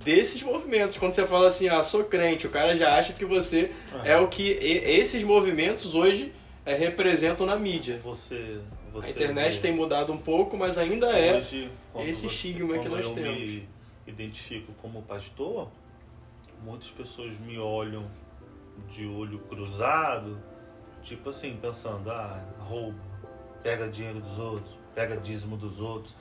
[0.04, 0.98] desses movimentos.
[0.98, 4.02] Quando você fala assim, ah, sou crente, o cara já acha que você Ah.
[4.06, 6.32] é o que esses movimentos hoje
[6.66, 8.00] é, representam na mídia.
[8.04, 8.60] Você,
[8.94, 11.36] você A internet vê tem mudado um pouco, mas ainda é.
[11.36, 13.38] hoje, quando esse estigma que nós eu temos.
[13.38, 13.68] me
[14.08, 15.70] identifico como pastor,
[16.64, 18.06] muitas pessoas me olham
[18.88, 20.40] de olho cruzado,
[21.02, 23.00] tipo assim, pensando, ah, rouba,
[23.64, 26.16] pega dinheiro dos outros, pega dízimo dos outros.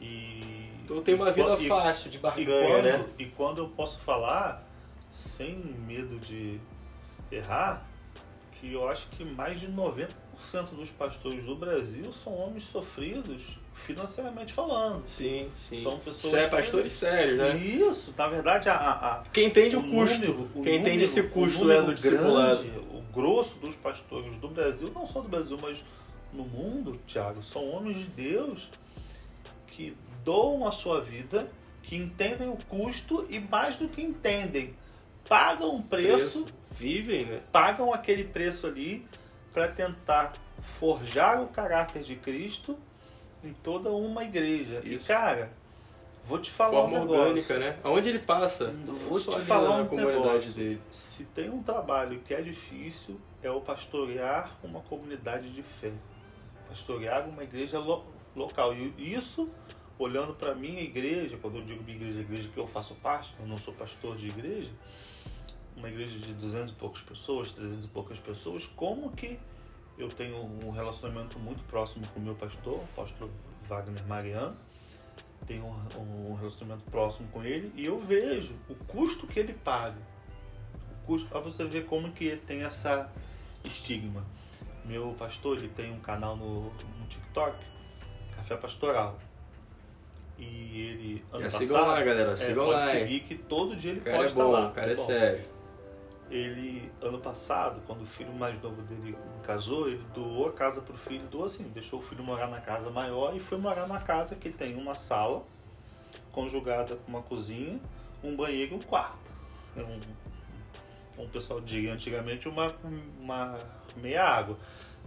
[0.00, 3.06] E, Então tem uma vida e, fácil de e barganha, quando, né?
[3.18, 4.66] e quando eu posso falar,
[5.12, 6.58] sem medo de
[7.30, 7.86] errar,
[8.52, 10.08] que eu acho que mais de 90%
[10.74, 15.02] dos pastores do Brasil são homens sofridos financeiramente falando.
[15.06, 15.82] Sim, sim.
[15.82, 17.56] São pessoas Sé- que- pastores sérios, né?
[17.56, 21.22] Isso, na verdade, a, a, Quem entende o, o custo, número- o quem entende esse
[21.24, 22.62] custo né, número do discipulado.
[22.92, 25.84] o grosso dos pastores do Brasil, não só do Brasil, mas
[26.32, 28.70] no mundo, Tiago, são homens de Deus
[29.66, 31.48] que doam a sua vida,
[31.82, 34.74] que entendem o custo e mais do que entendem,
[35.28, 37.40] pagam um preço, Vivem, né?
[37.50, 39.04] pagam aquele preço ali
[39.52, 40.32] para tentar
[40.78, 42.78] forjar o caráter de Cristo
[43.44, 44.80] em toda uma igreja.
[44.84, 45.04] Isso.
[45.06, 45.52] E cara,
[46.26, 47.20] vou te falar Forma um negócio.
[47.22, 47.78] orgânica, né?
[47.82, 48.72] Aonde ele passa,
[49.08, 50.52] vou só te falar um comunidade negócio.
[50.52, 50.80] dele.
[50.90, 55.92] Se tem um trabalho que é difícil, é o pastorear uma comunidade de fé.
[56.68, 58.04] Pastorear uma igreja lo-
[58.36, 58.74] local.
[58.74, 59.48] E isso,
[59.98, 63.32] olhando para minha igreja, quando eu digo minha igreja, a igreja que eu faço parte,
[63.40, 64.70] eu não sou pastor de igreja,
[65.76, 69.38] uma igreja de 200 e poucas pessoas, 300 e poucas pessoas, como que
[70.00, 73.28] eu tenho um relacionamento muito próximo com o meu pastor, o pastor
[73.68, 74.56] Wagner Mariano,
[75.46, 79.96] tenho um, um relacionamento próximo com ele e eu vejo o custo que ele paga.
[81.02, 83.10] O custo para você ver como que tem essa
[83.64, 84.24] estigma.
[84.84, 87.56] Meu pastor, ele tem um canal no, no TikTok,
[88.36, 89.18] Café Pastoral.
[90.38, 92.32] E ele ano Já passado, sigam lá, galera.
[92.32, 93.00] é, Sigam pode lá, hein?
[93.02, 94.68] seguir que todo dia ele O cara é bom, lá.
[94.68, 95.44] o cara é Bom, sério.
[96.30, 100.96] Ele, ano passado, quando o filho mais novo dele casou, ele doou a casa pro
[100.96, 104.36] filho, doou assim, deixou o filho morar na casa maior e foi morar na casa
[104.36, 105.42] que tem uma sala
[106.30, 107.80] conjugada com uma cozinha,
[108.22, 109.30] um banheiro e um quarto.
[109.76, 110.00] É um,
[111.16, 112.72] como o pessoal diria antigamente, uma,
[113.18, 113.58] uma
[113.96, 114.56] meia água.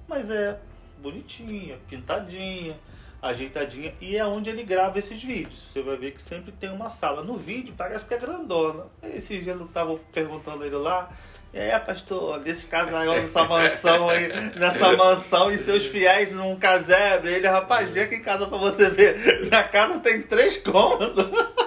[0.08, 0.60] Mas é
[1.00, 2.78] bonitinha, pintadinha,
[3.24, 5.64] ajeitadinha, e é onde ele grava esses vídeos.
[5.72, 7.24] Você vai ver que sempre tem uma sala.
[7.24, 8.86] No vídeo parece que é grandona.
[9.02, 11.10] Esse dia eu tava perguntando ele lá.
[11.54, 17.32] É, pastor, desse casal nessa mansão aí, nessa mansão e seus fiéis num casebre.
[17.32, 19.50] Ele, rapaz, vem aqui em casa pra você ver.
[19.50, 21.26] Na casa tem três cômodos.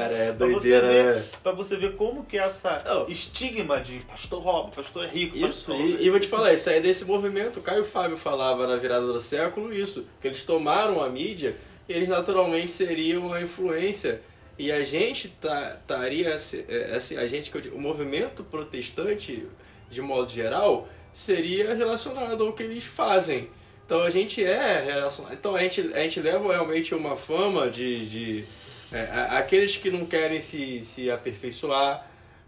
[0.00, 1.24] Cara, é Pra você doideira, ver- né?
[1.42, 3.06] Pra você ver como que essa Não.
[3.08, 5.76] estigma de pastor rouba, pastor é rico, Isso, pastor...
[5.80, 7.60] e, e vou te falar, isso aí é desse movimento.
[7.60, 11.56] Caio Fábio falava na virada do século isso, que eles tomaram a mídia
[11.88, 14.20] e eles naturalmente seriam a influência.
[14.58, 19.46] E a gente tá- estaria, assim, a gente, o movimento protestante,
[19.90, 23.48] de modo geral, seria relacionado ao que eles fazem.
[23.86, 25.32] Então a gente é relacionado.
[25.34, 28.06] Então a gente, a gente leva realmente uma fama de.
[28.06, 28.44] de
[28.92, 32.06] é, aqueles que não querem se, se aperfeiçoar,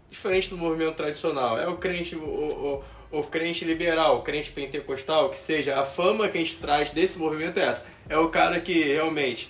[0.09, 1.59] diferente do movimento tradicional.
[1.59, 6.27] É o crente, o, o, o crente liberal, o crente pentecostal, que seja, a fama
[6.29, 7.85] que a gente traz desse movimento é essa.
[8.09, 9.49] É o cara que realmente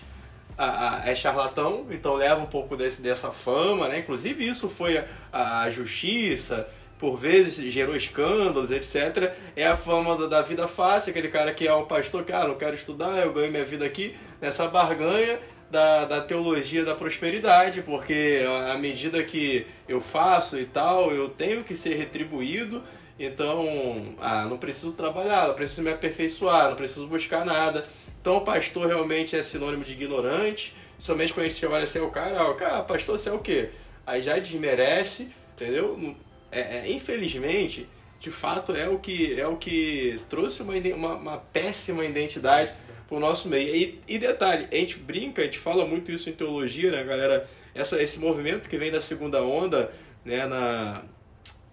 [0.58, 4.00] a- a- é charlatão, então leva um pouco desse, dessa fama, né?
[4.00, 4.98] Inclusive isso foi
[5.32, 6.68] a, a justiça,
[7.00, 9.34] por vezes gerou escândalos, etc.
[9.56, 12.48] É a fama da, da vida fácil, aquele cara que é um pastor que, ah,
[12.48, 15.38] não quero estudar, eu ganho minha vida aqui nessa barganha
[15.74, 21.64] da, da teologia da prosperidade, porque à medida que eu faço e tal, eu tenho
[21.64, 22.84] que ser retribuído,
[23.20, 27.88] então, ah, não preciso trabalhar, não preciso me aperfeiçoar, não preciso buscar nada.
[28.22, 32.40] Então, pastor realmente é sinônimo de ignorante, somente quando a gente olha assim, o cara,
[32.40, 33.70] ah, o cara, pastor, você é o quê?
[34.06, 36.16] Aí já desmerece, entendeu?
[36.52, 41.38] É, é, infelizmente, de fato, é o que, é o que trouxe uma, uma, uma
[41.38, 42.72] péssima identidade
[43.14, 43.76] pro nosso meio.
[43.76, 47.48] E, e detalhe, a gente brinca, a gente fala muito isso em teologia, né, galera?
[47.76, 49.92] Essa, esse movimento que vem da segunda onda,
[50.26, 51.04] né, na,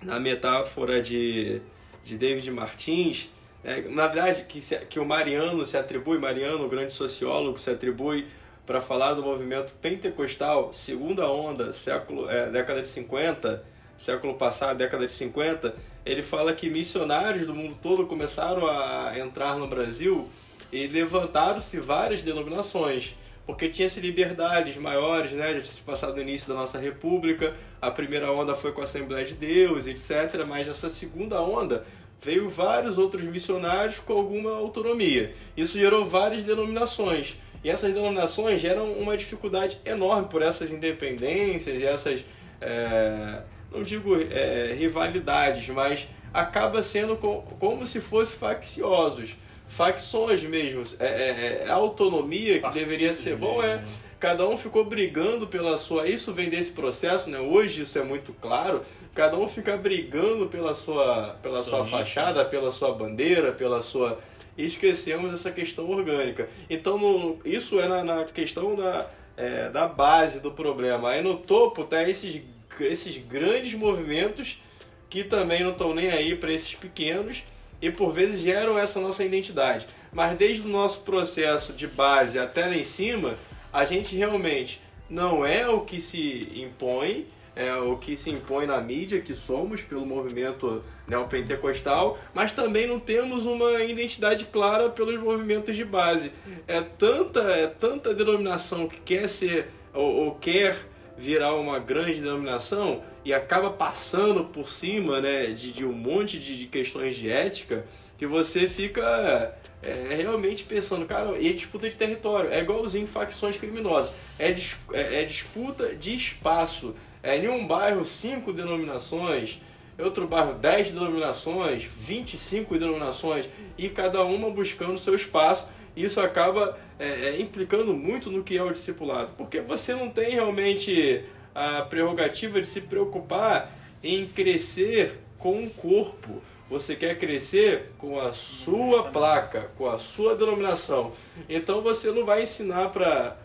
[0.03, 1.62] na metáfora de,
[2.05, 3.31] de David Martins,
[3.64, 7.70] né, na verdade, que, se, que o Mariano se atribui, Mariano, o grande sociólogo, se
[7.70, 8.26] atribui
[8.66, 13.64] para falar do movimento pentecostal, segunda onda, século, é, década de 50,
[13.96, 15.74] século passado, década de 50,
[16.05, 20.29] ele fala que missionários do mundo todo começaram a entrar no Brasil
[20.72, 25.54] e levantaram-se várias denominações, porque tinha-se liberdades maiores, né?
[25.54, 28.85] já tinha se passado o início da nossa república, a primeira onda foi com a
[28.85, 31.85] Assembleia de Deus, etc., mas essa segunda onda
[32.22, 35.33] veio vários outros missionários com alguma autonomia.
[35.56, 37.37] Isso gerou várias denominações.
[37.64, 42.24] E essas denominações geram uma dificuldade enorme por essas independências e essas,
[42.61, 49.35] é, não digo é, rivalidades, mas acaba sendo co- como se fossem facciosos.
[49.70, 50.83] Facções mesmo.
[50.98, 53.83] É, é- é a autonomia que Partidos deveria ser bom é
[54.20, 56.06] cada um ficou brigando pela sua.
[56.06, 57.38] Isso vem desse processo, né?
[57.40, 58.83] Hoje isso é muito claro.
[59.14, 64.18] Cada um fica brigando pela sua, pela sua fachada, pela sua bandeira, pela sua
[64.59, 66.48] e esquecemos essa questão orgânica.
[66.68, 71.11] Então, no, isso é na, na questão da, é, da base do problema.
[71.11, 72.42] Aí no topo tá esses,
[72.78, 74.61] esses grandes movimentos
[75.09, 77.42] que também não estão nem aí para esses pequenos
[77.80, 79.86] e por vezes geram essa nossa identidade.
[80.12, 83.36] Mas desde o nosso processo de base até lá em cima,
[83.72, 88.80] a gente realmente não é o que se impõe, é o que se impõe na
[88.80, 95.74] mídia que somos pelo movimento neopentecostal, mas também não temos uma identidade clara pelos movimentos
[95.74, 96.30] de base.
[96.66, 100.76] É tanta, é tanta denominação que quer ser ou, ou quer
[101.20, 106.56] virar uma grande denominação e acaba passando por cima né, de, de um monte de,
[106.56, 107.85] de, questões de ética
[108.16, 114.12] que você fica é, realmente pensando, cara, e disputa de território, é igualzinho facções criminosas,
[114.38, 119.61] é, dis, é, é disputa de espaço, é em um bairro cinco denominações,
[119.98, 125.66] outro bairro 10 denominações, 25 denominações, e cada uma buscando seu espaço.
[126.02, 130.30] Isso acaba é, é, implicando muito no que é o discipulado, porque você não tem
[130.30, 136.42] realmente a prerrogativa de se preocupar em crescer com o corpo.
[136.68, 141.12] Você quer crescer com a sua placa, com a sua denominação.
[141.48, 143.36] Então você não vai ensinar para.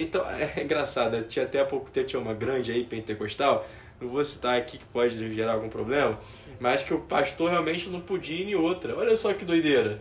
[0.00, 0.24] Então
[0.56, 3.64] é engraçado, tinha até há pouco tempo tinha uma grande aí pentecostal
[4.02, 6.18] não vou citar aqui que pode gerar algum problema,
[6.58, 8.96] mas que o pastor realmente não podia ir em outra.
[8.96, 10.00] Olha só que doideira.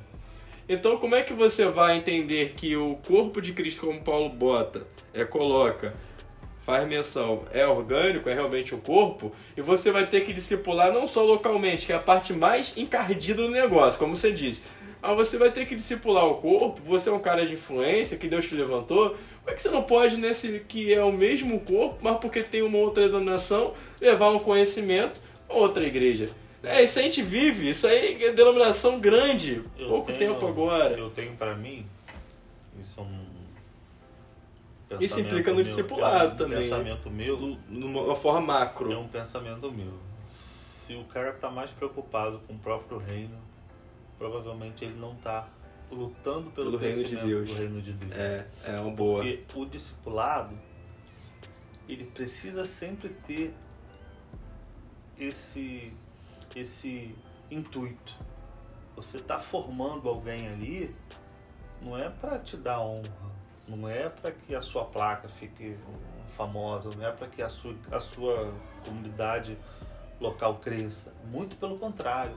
[0.74, 4.88] Então, como é que você vai entender que o corpo de Cristo, como Paulo bota,
[5.14, 5.94] é, coloca,
[6.62, 11.06] faz menção, é orgânico, é realmente um corpo, e você vai ter que discipular não
[11.08, 14.64] só localmente, que é a parte mais encardida do negócio, como você disse,
[15.02, 18.30] mas você vai ter que discipular o corpo, você é um cara de influência, que
[18.30, 21.98] Deus te levantou, como é que você não pode, nesse que é o mesmo corpo,
[22.02, 26.30] mas porque tem uma outra denominação, levar um conhecimento a outra igreja?
[26.64, 30.96] É, isso a gente vive, isso aí é denominação grande, eu pouco tenho, tempo agora.
[30.96, 31.86] Eu tenho para mim,
[32.80, 33.32] isso é um
[35.00, 36.60] isso implica no meu, discipulado é um também.
[36.60, 37.58] pensamento meu.
[37.70, 38.92] Numa forma macro.
[38.92, 39.94] É um pensamento meu.
[40.30, 43.38] Se o cara tá mais preocupado com o próprio reino,
[44.18, 45.48] provavelmente ele não está
[45.90, 47.50] lutando pelo, pelo reino de Deus.
[47.50, 48.12] do reino de Deus.
[48.12, 49.24] É, é uma boa.
[49.24, 50.58] Porque o discipulado,
[51.88, 53.54] ele precisa sempre ter
[55.20, 55.94] esse,
[56.56, 57.16] esse
[57.50, 58.16] intuito.
[58.96, 60.94] Você está formando alguém ali,
[61.82, 63.32] não é para te dar honra,
[63.68, 65.78] não é para que a sua placa fique
[66.36, 68.54] famosa, não é para que a sua, a sua
[68.86, 69.58] comunidade
[70.20, 71.14] local cresça.
[71.30, 72.36] Muito pelo contrário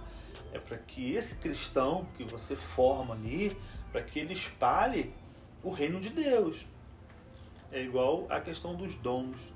[0.53, 3.57] é para que esse cristão que você forma ali,
[3.91, 5.13] para que ele espalhe
[5.63, 6.67] o reino de Deus.
[7.73, 9.53] É igual a questão dos dons.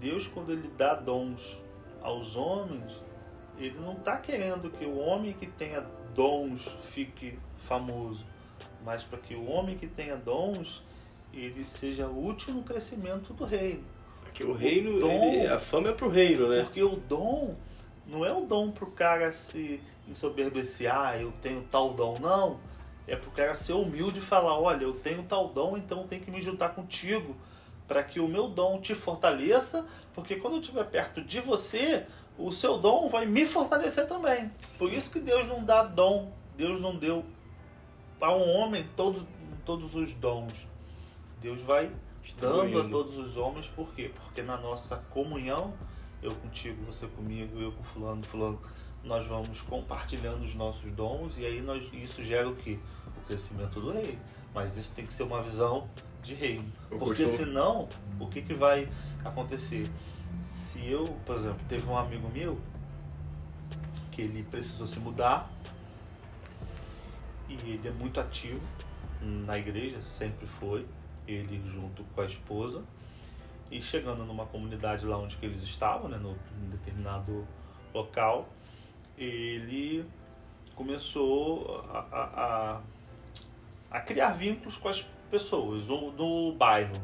[0.00, 1.58] Deus, quando ele dá dons
[2.04, 3.02] aos homens,
[3.58, 5.80] ele não está querendo que o homem que tenha
[6.14, 8.24] dons fique famoso,
[8.84, 10.82] mas para que o homem que tenha dons
[11.32, 13.82] ele seja útil no crescimento do reino.
[14.20, 16.62] Porque o reino, o dom, ele, a fama é para o reino, né?
[16.62, 17.56] Porque o dom
[18.06, 22.60] não é um dom pro cara se ensoberbecer, ah, eu tenho tal dom, não.
[23.06, 26.30] É pro cara ser humilde e falar, olha, eu tenho tal dom, então tenho que
[26.30, 27.34] me juntar contigo
[27.86, 32.06] para que o meu dom te fortaleça, porque quando eu estiver perto de você,
[32.38, 34.50] o seu dom vai me fortalecer também.
[34.78, 37.24] Por isso que Deus não dá dom, Deus não deu
[38.18, 39.22] para um homem todos,
[39.64, 40.66] todos os dons.
[41.40, 41.90] Deus vai
[42.40, 44.10] dando a todos os homens, por quê?
[44.14, 45.74] Porque na nossa comunhão
[46.22, 48.58] eu contigo, você comigo, eu com fulano, fulano,
[49.02, 52.80] nós vamos compartilhando os nossos dons e aí nós, isso gera o que?
[53.26, 54.18] Crescimento do reino.
[54.54, 55.88] Mas isso tem que ser uma visão
[56.22, 56.68] de reino.
[56.90, 58.88] Eu Porque senão, o que, que vai
[59.24, 59.90] acontecer?
[60.46, 62.58] Se eu, por exemplo, teve um amigo meu
[64.10, 65.50] que ele precisou se mudar
[67.48, 68.60] e ele é muito ativo
[69.20, 70.86] na igreja, sempre foi,
[71.26, 72.82] ele junto com a esposa.
[73.70, 76.36] E chegando numa comunidade lá onde que eles estavam, né, no,
[76.70, 77.46] determinado
[77.92, 78.48] local,
[79.16, 80.06] ele
[80.74, 82.80] começou a, a, a,
[84.00, 86.94] criar vínculos com as pessoas do, do bairro.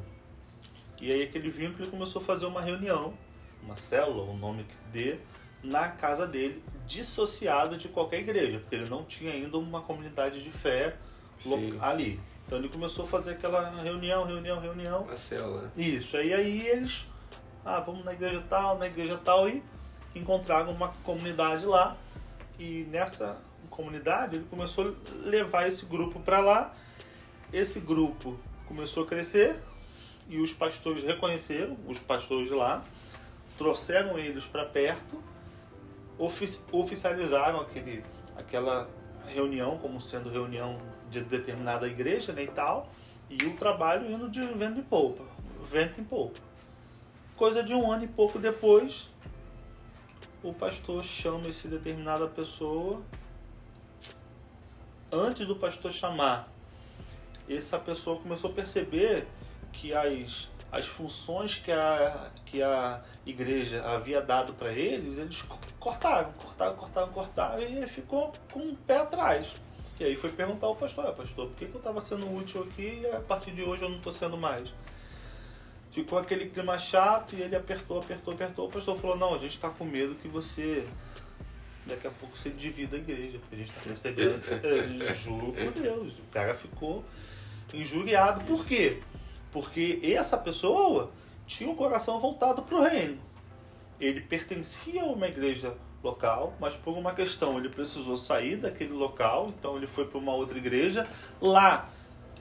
[1.01, 3.15] E aí aquele vínculo começou a fazer uma reunião,
[3.63, 5.19] uma célula, o nome que dê,
[5.63, 10.51] na casa dele, dissociado de qualquer igreja, porque ele não tinha ainda uma comunidade de
[10.51, 10.97] fé
[11.81, 12.21] ali.
[12.47, 15.03] Então ele começou a fazer aquela reunião, reunião, reunião.
[15.03, 15.73] Uma célula.
[15.77, 16.17] Isso.
[16.17, 17.07] Aí, aí eles,
[17.65, 19.63] ah, vamos na igreja tal, na igreja tal, e
[20.15, 21.97] encontraram uma comunidade lá.
[22.59, 23.39] E nessa
[23.81, 26.75] comunidade ele começou a levar esse grupo para lá.
[27.53, 29.57] Esse grupo começou a crescer
[30.29, 32.85] e os pastores reconheceram, os pastores de lá,
[33.59, 35.21] trouxeram eles para perto,
[36.17, 38.05] ofici oficializaram aquele,
[38.37, 38.89] aquela
[39.27, 40.79] reunião como sendo reunião
[41.11, 42.89] de determinada igreja né, e tal,
[43.29, 45.25] e o trabalho indo de vento em polpa,
[45.65, 46.39] vento em polpa.
[47.37, 49.11] Coisa de um ano e pouco depois,
[50.43, 53.03] o pastor chama esse determinada pessoa.
[55.13, 56.49] Antes do pastor chamar,
[57.49, 59.27] essa pessoa começou a perceber
[59.73, 65.43] que as, as funções que a, que a igreja havia dado para eles, eles
[65.81, 69.57] cortaram, cortaram, cortaram, cortaram, e ele ficou com um pé atrás.
[69.99, 72.63] E aí foi perguntar ao pastor, ah, pastor, por que, que eu estava sendo útil
[72.63, 74.73] aqui e a partir de hoje eu não estou sendo mais?
[75.91, 78.69] Ficou aquele clima chato e ele apertou, apertou, apertou.
[78.69, 80.87] O pastor falou, não, a gente está com medo que você
[81.87, 85.15] daqui a pouco você divida a igreja, a gente está percebendo que.
[85.15, 86.19] Juro por Deus.
[86.19, 87.05] O cara ficou
[87.73, 88.45] injuriado.
[88.45, 88.99] Por quê?
[89.53, 91.11] Porque essa pessoa
[91.47, 93.19] tinha o coração voltado para o reino.
[94.01, 99.53] Ele pertencia a uma igreja local, mas por uma questão ele precisou sair daquele local,
[99.59, 101.07] então ele foi para uma outra igreja.
[101.41, 101.91] Lá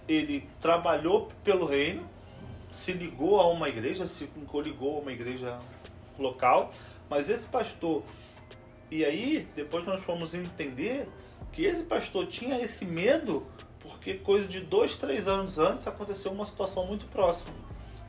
[0.07, 2.07] ele trabalhou pelo reino,
[2.71, 5.59] se ligou a uma igreja, se coligou a uma igreja
[6.17, 6.71] local,
[7.09, 8.03] mas esse pastor.
[8.91, 11.07] E aí, depois nós fomos entender
[11.51, 13.45] que esse pastor tinha esse medo
[13.79, 17.51] porque coisa de dois, três anos antes aconteceu uma situação muito próxima.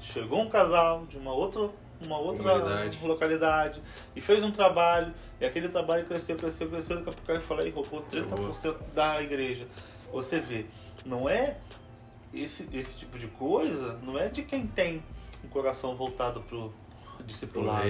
[0.01, 1.69] Chegou um casal de uma outra,
[2.01, 3.07] uma outra localidade.
[3.07, 3.83] localidade
[4.15, 7.67] e fez um trabalho, e aquele trabalho cresceu, cresceu, cresceu, daqui a pouco ele falou
[7.67, 9.67] e roubou 30% da igreja.
[10.13, 10.67] Você vê,
[11.05, 11.57] não é
[12.33, 15.03] esse, esse tipo de coisa não é de quem tem
[15.45, 16.73] um coração voltado pro
[17.25, 17.81] discipulado.
[17.81, 17.89] Pro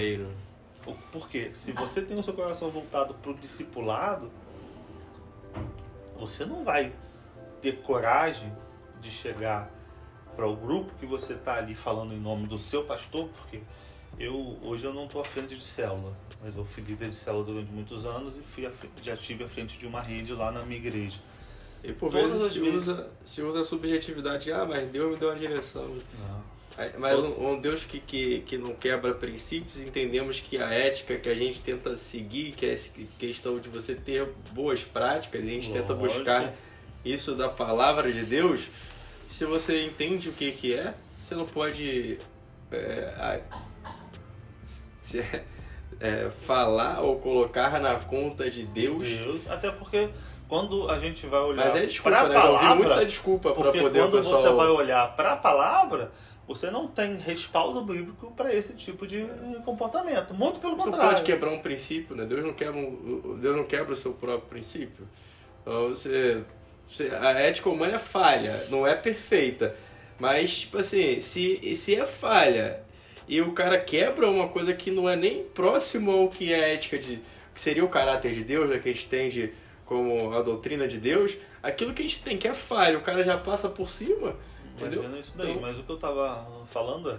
[1.13, 4.31] Porque se você tem o seu coração voltado pro discipulado,
[6.19, 6.93] você não vai
[7.61, 8.53] ter coragem
[9.01, 9.71] de chegar
[10.35, 13.61] para o grupo que você está ali falando em nome do seu pastor, porque
[14.19, 16.13] eu hoje eu não estou à frente de célula,
[16.43, 18.71] mas eu fui líder de célula durante muitos anos e fui
[19.03, 21.21] já tive à frente de uma rede lá na minha igreja.
[21.83, 25.19] E por Todas vezes se, vezes usa, se usa a subjetividade, ah, mas Deus me
[25.19, 25.87] deu uma direção.
[25.87, 26.60] Não.
[26.99, 31.29] Mas um, um, Deus que, que, que não quebra princípios, entendemos que a ética que
[31.29, 32.75] a gente tenta seguir, que é
[33.19, 35.89] questão de você ter boas práticas, e a gente Lógico.
[35.89, 36.55] tenta buscar
[37.05, 38.69] isso da palavra de Deus,
[39.29, 42.19] se você entende o que, que é, você não pode
[42.73, 43.41] é,
[44.99, 45.25] se,
[46.01, 49.03] é, falar ou colocar na conta de Deus.
[49.03, 49.49] Deus.
[49.49, 50.09] Até porque
[50.49, 52.35] quando a gente vai olhar Mas é desculpa, né?
[52.35, 56.11] palavra, eu ouvi muito essa desculpa para poder quando você vai olhar para a palavra,
[56.51, 59.25] você não tem respaldo bíblico para esse tipo de
[59.65, 60.35] comportamento.
[60.35, 61.11] Muito pelo você contrário.
[61.11, 62.25] Você pode quebrar um princípio, né?
[62.25, 65.07] Deus não quebra, um, Deus não quebra o seu próprio princípio.
[65.63, 66.43] Então, você,
[66.91, 69.77] você, a ética humana é falha, não é perfeita.
[70.19, 72.83] Mas, tipo assim, se, se é falha
[73.29, 76.69] e o cara quebra uma coisa que não é nem próximo ao que é a
[76.71, 77.21] ética de.
[77.55, 79.53] que seria o caráter de Deus, né, que a gente tem de
[79.87, 83.23] como a doutrina de Deus, aquilo que a gente tem que é falha, o cara
[83.23, 84.35] já passa por cima.
[84.81, 85.01] Entendeu?
[85.01, 85.63] Imagina isso daí, então...
[85.63, 87.19] mas o que eu tava falando é,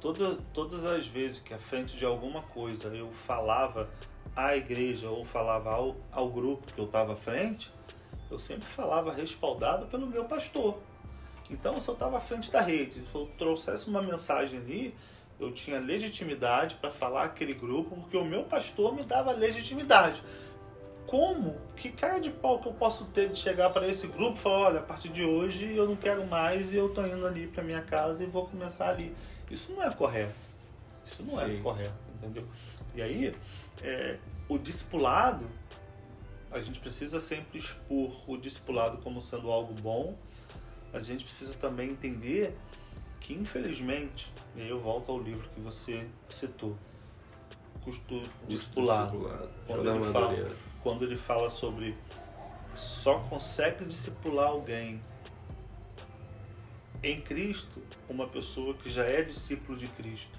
[0.00, 3.88] toda, todas as vezes que à frente de alguma coisa eu falava
[4.34, 7.70] à igreja ou falava ao, ao grupo que eu estava à frente,
[8.30, 10.78] eu sempre falava respaldado pelo meu pastor.
[11.50, 14.94] Então, se eu estava à frente da rede, se eu trouxesse uma mensagem ali,
[15.38, 20.22] eu tinha legitimidade para falar aquele grupo, porque o meu pastor me dava legitimidade
[21.12, 24.40] como, que cara de pau que eu posso ter de chegar para esse grupo e
[24.40, 27.46] falar, olha, a partir de hoje eu não quero mais e eu tô indo ali
[27.48, 29.14] para minha casa e vou começar ali.
[29.50, 30.32] Isso não é correto.
[31.04, 31.58] Isso não é Sim.
[31.58, 32.48] é correto, entendeu?
[32.94, 33.36] E aí,
[33.82, 34.16] é,
[34.48, 35.44] o discipulado,
[36.50, 40.16] a gente precisa sempre expor o discipulado como sendo algo bom.
[40.94, 42.56] A gente precisa também entender
[43.20, 46.74] que, infelizmente, e aí eu volto ao livro que você citou,
[47.84, 49.12] custo discipulado.
[49.12, 49.50] discipulado.
[49.66, 51.94] Quando ele fala, quando ele fala sobre
[52.74, 55.00] só consegue discipular alguém
[57.02, 60.38] em Cristo uma pessoa que já é discípulo de Cristo.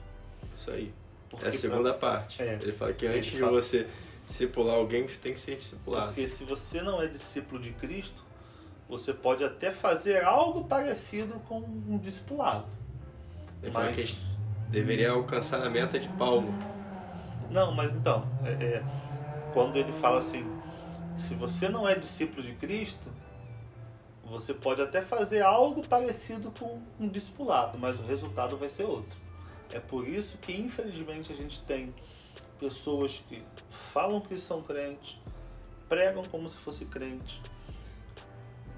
[0.56, 0.94] Isso aí.
[1.30, 2.12] Porque é a segunda pra...
[2.12, 2.42] parte.
[2.42, 3.52] É, ele fala que antes de fala...
[3.52, 3.88] você
[4.26, 6.08] discipular alguém, você tem que ser discipulado.
[6.08, 8.24] Porque se você não é discípulo de Cristo,
[8.88, 12.66] você pode até fazer algo parecido com um discipulado.
[13.62, 13.74] Ele mas...
[13.74, 14.16] fala que
[14.70, 16.54] deveria alcançar a meta de Paulo.
[17.50, 18.84] Não, mas então, é, é
[19.54, 20.46] quando ele fala assim:
[21.18, 23.10] se você não é discípulo de Cristo,
[24.26, 29.18] você pode até fazer algo parecido com um discipulado, mas o resultado vai ser outro.
[29.72, 31.94] É por isso que, infelizmente, a gente tem
[32.60, 35.20] pessoas que falam que são crentes,
[35.90, 37.42] pregam como se fosse crente,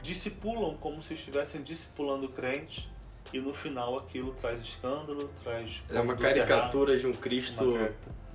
[0.02, 2.90] discipulam como se estivessem discipulando crentes,
[3.34, 5.84] e no final aquilo traz escândalo, traz.
[5.90, 7.78] É uma caricatura errado, de um Cristo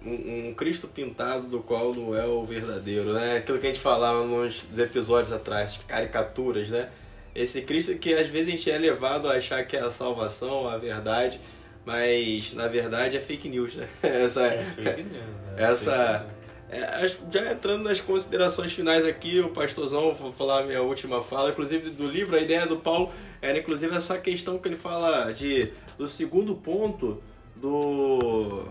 [0.05, 3.36] um, um Cristo pintado do qual não é o verdadeiro, né?
[3.38, 6.88] Aquilo que a gente falava nos episódios atrás, caricaturas, né?
[7.34, 10.68] Esse Cristo que às vezes a gente é levado a achar que é a salvação,
[10.68, 11.40] a verdade,
[11.84, 13.88] mas na verdade é fake news, né?
[14.03, 15.55] Essa, É fake news, né?
[15.57, 16.40] essa, Fake
[16.70, 21.51] é, já entrando nas considerações finais aqui, o pastorzão, vou falar a minha última fala,
[21.51, 23.11] inclusive do livro, a ideia do Paulo
[23.42, 27.20] era inclusive essa questão que ele fala de do segundo ponto
[27.57, 28.68] do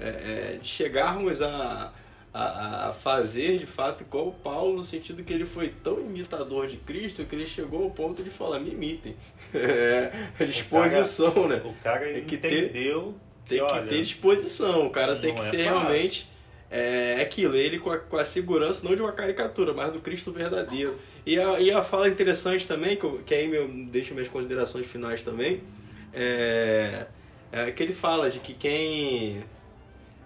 [0.00, 0.08] é,
[0.54, 1.92] é, de chegarmos a,
[2.32, 6.66] a, a fazer de fato igual o Paulo, no sentido que ele foi tão imitador
[6.66, 9.16] de Cristo que ele chegou ao ponto de falar, me imitem.
[9.54, 11.60] É, a disposição, né?
[11.64, 13.14] O cara Tem que ter- entendeu
[13.48, 15.78] Tem que olha, ter disposição, o cara tem que é ser fácil.
[15.80, 16.28] realmente
[16.70, 20.30] é, aquilo, ele com a, com a segurança não de uma caricatura, mas do Cristo
[20.30, 20.98] verdadeiro.
[21.24, 24.86] E a, e a fala interessante também, que, eu- que aí eu deixo minhas considerações
[24.86, 25.62] finais também,
[26.12, 27.06] é,
[27.50, 29.42] é que ele fala de que quem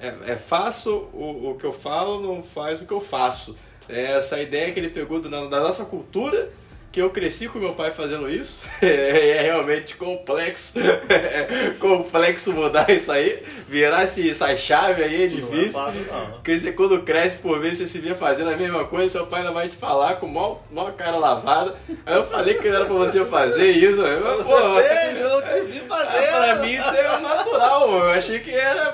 [0.02, 3.54] é, é faço o, o que eu falo, não faz o que eu faço.
[3.88, 6.50] É essa ideia que ele pegou do- da nossa cultura,
[6.92, 10.74] que eu cresci com meu pai fazendo isso, é, realmente complexo,
[11.08, 15.72] é complexo mudar isso aí, virar esse, essa chave aí é não é difícil.
[15.72, 16.30] fácil, não.
[16.32, 19.40] Porque você quando cresce por vezes você se vê fazendo a mesma coisa, seu pai
[19.40, 21.74] ainda vai te falar com mó, mó cara lavada.
[22.04, 24.02] Aí eu falei que não era pra você fazer isso.
[24.02, 26.26] Mas, pô, Você fez, eu te vi é, fazer.
[26.28, 28.90] pra mim isso é natural, eu achei que era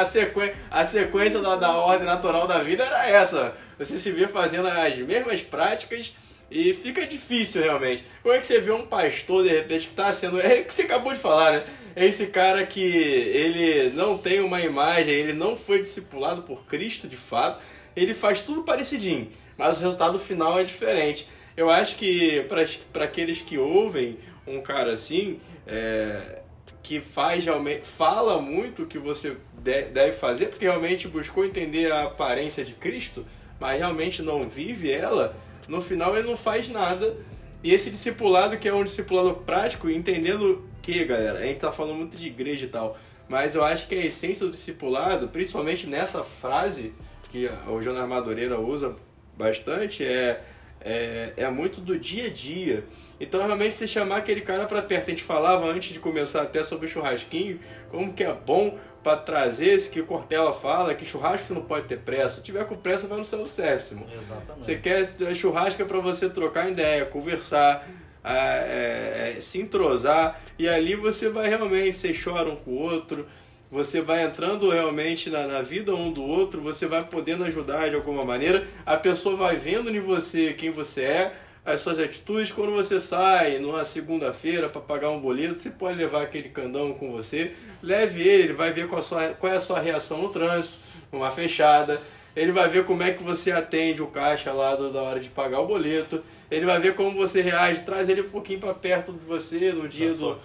[0.00, 3.54] a sequência, a sequência da, da ordem natural da vida era essa.
[3.78, 6.14] Você se vê fazendo as mesmas práticas
[6.52, 8.04] e fica difícil realmente.
[8.22, 10.40] Como é que você vê um pastor de repente que tá sendo.
[10.40, 11.64] É o que você acabou de falar, né?
[11.96, 17.16] Esse cara que ele não tem uma imagem, ele não foi discipulado por Cristo de
[17.16, 17.62] fato,
[17.94, 21.26] ele faz tudo parecidinho, mas o resultado final é diferente.
[21.56, 22.44] Eu acho que
[22.92, 26.40] para aqueles que ouvem um cara assim, é,
[26.82, 31.92] que faz realmente fala muito o que você de- deve fazer, porque realmente buscou entender
[31.92, 33.24] a aparência de Cristo,
[33.60, 35.36] mas realmente não vive ela,
[35.68, 37.16] no final ele não faz nada.
[37.62, 41.94] E esse discipulado, que é um discipulado prático, entendendo que, galera, a gente tá falando
[41.94, 42.96] muito de igreja e tal,
[43.28, 46.92] mas eu acho que a essência do discipulado, principalmente nessa frase
[47.30, 48.96] que o Jonas Madureira usa
[49.38, 50.42] bastante, é,
[50.80, 52.84] é, é muito do dia a dia.
[53.18, 56.62] Então, realmente, se chamar aquele cara para perto, a gente falava antes de começar até
[56.64, 57.60] sobre o churrasquinho,
[57.90, 61.62] como que é bom para trazer esse que o Cortella fala, que churrasco você não
[61.62, 62.36] pode ter pressa.
[62.36, 64.08] Se tiver com pressa, vai no self-service, irmão.
[64.12, 64.64] Exatamente.
[64.64, 67.86] Você quer churrasco é para você trocar ideia, conversar,
[68.22, 72.78] ah, é, é, se entrosar e ali você vai realmente, você chora um com o
[72.78, 73.26] outro,
[73.70, 77.96] você vai entrando realmente na, na vida um do outro, você vai podendo ajudar de
[77.96, 81.34] alguma maneira, a pessoa vai vendo em você quem você é,
[81.64, 82.50] as suas atitudes.
[82.50, 87.12] Quando você sai numa segunda-feira para pagar um boleto, você pode levar aquele candão com
[87.12, 87.52] você,
[87.82, 90.74] leve ele, ele vai ver qual, sua, qual é a sua reação no trânsito,
[91.12, 92.00] numa fechada.
[92.34, 95.28] Ele vai ver como é que você atende o caixa lá do- da hora de
[95.28, 96.22] pagar o boleto.
[96.50, 99.86] Ele vai ver como você reage, traz ele um pouquinho para perto de você no
[99.86, 100.38] dia do,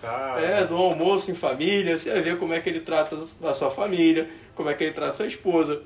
[0.44, 1.98] é, do almoço em família.
[1.98, 4.92] Você vai ver como é que ele trata a sua família, como é que ele
[4.92, 5.82] trata a sua esposa.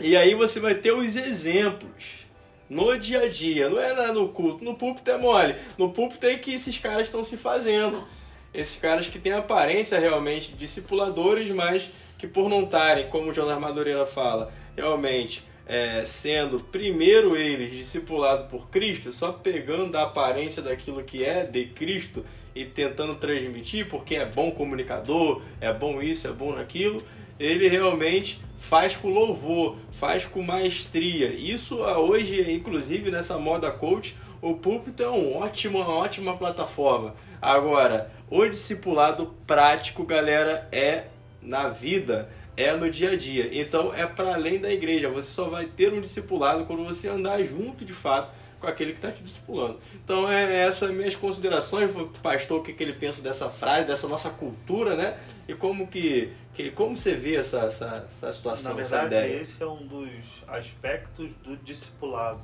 [0.00, 2.23] E aí você vai ter os exemplos
[2.68, 4.64] no dia a dia, não é no culto.
[4.64, 5.54] No púlpito é mole.
[5.76, 8.06] No púlpito é que esses caras estão se fazendo.
[8.52, 13.34] Esses caras que têm aparência realmente de discipuladores, mas que por não estarem, como o
[13.34, 20.62] Jonas Madureira fala, realmente é, sendo primeiro eles discipulados por Cristo, só pegando a aparência
[20.62, 26.28] daquilo que é de Cristo e tentando transmitir, porque é bom comunicador, é bom isso,
[26.28, 27.02] é bom naquilo,
[27.38, 31.28] ele realmente faz com louvor, faz com maestria.
[31.28, 37.14] Isso ah, hoje, inclusive nessa moda coach, o púlpito é um ótimo, uma ótima plataforma.
[37.40, 41.04] Agora, o discipulado prático, galera, é
[41.40, 43.50] na vida, é no dia a dia.
[43.52, 45.08] Então é para além da igreja.
[45.10, 48.32] Você só vai ter um discipulado quando você andar junto de fato
[48.64, 49.78] com aquele que está te discipulando.
[49.94, 51.92] Então é essas minhas considerações,
[52.22, 55.18] pastor, o que, que ele pensa dessa frase, dessa nossa cultura, né?
[55.46, 59.40] E como que, que como você vê essa, essa, essa situação, Na essa verdade, ideia?
[59.40, 62.40] esse é um dos aspectos do discipulado.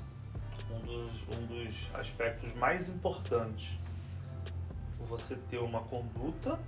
[0.70, 3.76] Um dos, um dos aspectos mais importantes.
[5.08, 6.58] Você ter uma conduta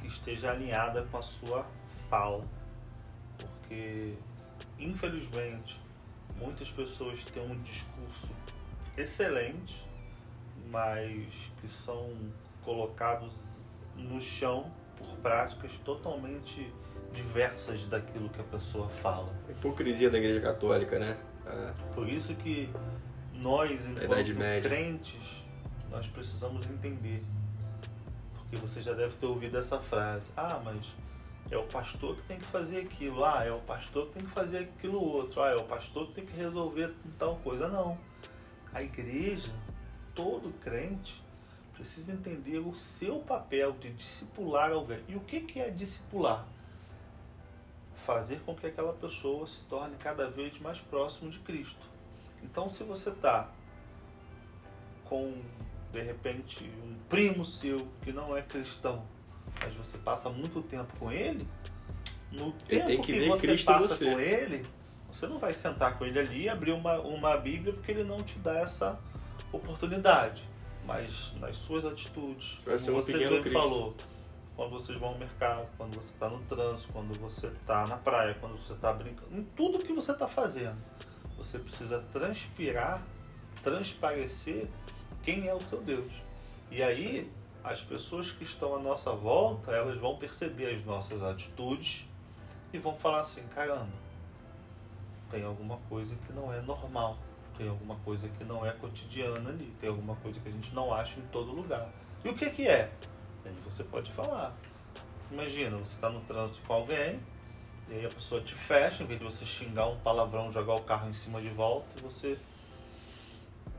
[0.00, 1.66] que esteja alinhada com a sua
[2.08, 2.44] fala.
[3.36, 4.12] Porque,
[4.78, 5.80] infelizmente,
[6.36, 8.30] muitas pessoas têm um discurso
[9.00, 9.84] excelente,
[10.70, 12.10] mas que são
[12.62, 13.32] colocados
[13.96, 16.72] no chão por práticas totalmente
[17.12, 19.34] diversas daquilo que a pessoa fala.
[19.48, 21.16] Hipocrisia da igreja católica, né?
[21.46, 21.72] É.
[21.94, 22.70] Por isso que
[23.34, 25.42] nós, enquanto crentes,
[25.90, 27.24] nós precisamos entender.
[28.36, 30.30] Porque você já deve ter ouvido essa frase.
[30.36, 30.94] Ah, mas
[31.50, 34.30] é o pastor que tem que fazer aquilo, ah, é o pastor que tem que
[34.30, 37.68] fazer aquilo outro, ah, é o pastor que tem que resolver tal coisa.
[37.68, 37.98] Não.
[38.72, 39.52] A igreja,
[40.14, 41.22] todo crente,
[41.74, 45.00] precisa entender o seu papel de discipular alguém.
[45.08, 46.46] E o que, que é discipular?
[47.94, 51.88] Fazer com que aquela pessoa se torne cada vez mais próximo de Cristo.
[52.42, 53.50] Então, se você está
[55.04, 55.42] com,
[55.92, 59.04] de repente, um primo seu que não é cristão,
[59.60, 61.46] mas você passa muito tempo com ele,
[62.30, 64.04] no tempo tem que que, você Cristo passa você.
[64.04, 64.66] com ele,
[65.12, 68.22] você não vai sentar com ele ali e abrir uma, uma Bíblia porque ele não
[68.22, 68.98] te dá essa
[69.52, 70.42] oportunidade.
[70.86, 73.58] Mas nas suas atitudes, Vai como um você bem Cristo.
[73.58, 73.94] falou,
[74.56, 78.36] quando vocês vão ao mercado, quando você está no trânsito, quando você está na praia,
[78.40, 80.80] quando você está brincando, em tudo que você está fazendo,
[81.36, 83.02] você precisa transpirar,
[83.62, 84.68] transparecer
[85.22, 86.12] quem é o seu Deus.
[86.70, 87.30] E aí,
[87.64, 92.06] as pessoas que estão à nossa volta, elas vão perceber as nossas atitudes
[92.72, 93.92] e vão falar assim: caramba,
[95.30, 97.16] tem alguma coisa que não é normal,
[97.56, 100.92] tem alguma coisa que não é cotidiana ali, tem alguma coisa que a gente não
[100.92, 101.88] acha em todo lugar.
[102.24, 102.90] E o que, que é?
[103.44, 104.54] Aí você pode falar.
[105.30, 107.20] Imagina, você está no trânsito com alguém,
[107.88, 110.82] e aí a pessoa te fecha, em vez de você xingar um palavrão, jogar o
[110.82, 112.38] carro em cima de volta, você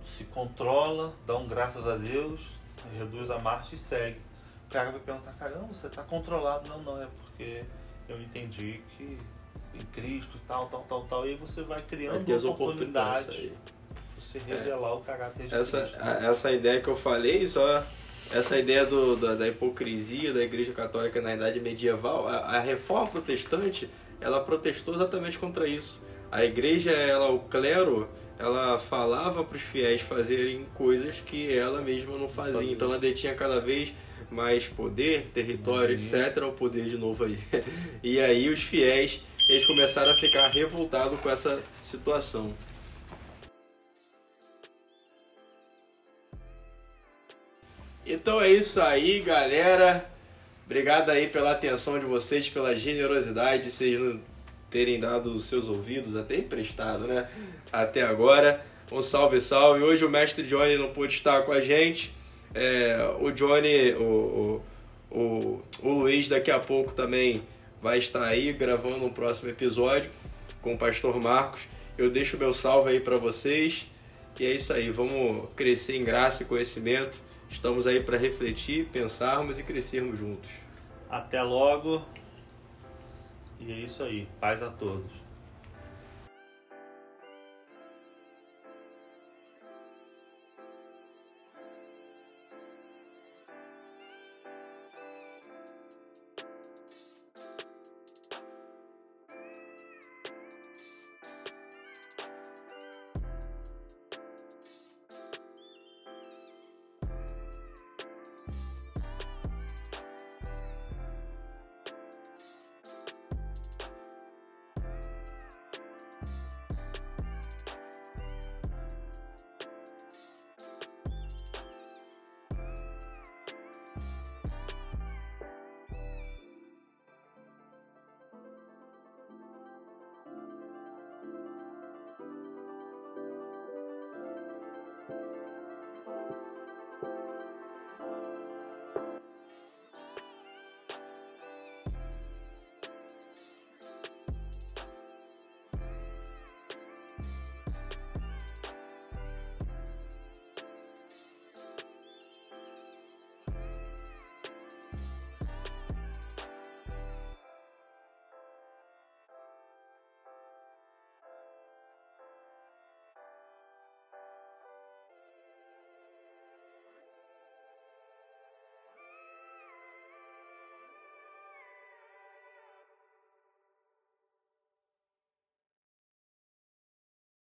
[0.06, 2.52] se controla, dá um graças a Deus,
[2.98, 4.20] reduz a marcha e segue.
[4.68, 6.70] O cara vai perguntar, caramba, você está controlado.
[6.70, 7.66] Não, não, é porque
[8.08, 9.20] eu entendi que
[9.76, 11.26] em Cristo e tal, tal, tal, tal.
[11.26, 12.16] E aí você vai Vai criando
[12.50, 13.52] oportunidades oportunidade
[14.18, 15.98] você revelar o caráter de Essa, Cristo.
[16.02, 17.84] a- essa ideia que eu falei, só
[18.32, 23.08] essa ideia do, da, da hipocrisia da Igreja Católica na Idade Medieval, a, a Reforma
[23.08, 23.90] Protestante,
[24.20, 26.00] ela protestou exatamente contra isso.
[26.32, 28.08] A Igreja, ela, o clero,
[28.38, 32.72] ela falava para os fiéis fazerem coisas que ela mesma não fazia.
[32.72, 33.92] Então ela detinha cada vez
[34.30, 36.44] mais poder, território, etc.
[36.48, 37.38] O poder de novo aí.
[38.04, 42.54] E aí os fiéis, eles começaram a ficar revoltados com essa situação.
[48.06, 50.10] Então é isso aí, galera.
[50.66, 54.20] Obrigado aí pela atenção de vocês, pela generosidade de vocês
[54.70, 57.30] terem dado os seus ouvidos, até emprestado, né?
[57.72, 58.64] Até agora.
[58.92, 59.84] Um salve, salve.
[59.84, 62.14] Hoje o mestre Johnny não pôde estar com a gente.
[62.54, 64.62] É, o Johnny, o,
[65.12, 67.42] o, o, o Luiz daqui a pouco também
[67.82, 70.12] vai estar aí gravando um próximo episódio
[70.62, 71.68] com o pastor Marcos.
[71.98, 73.88] Eu deixo meu salve aí para vocês.
[74.40, 77.20] E é isso aí, vamos crescer em graça e conhecimento.
[77.48, 80.50] Estamos aí para refletir, pensarmos e crescermos juntos.
[81.08, 82.02] Até logo.
[83.60, 84.28] E é isso aí.
[84.40, 85.21] Paz a todos.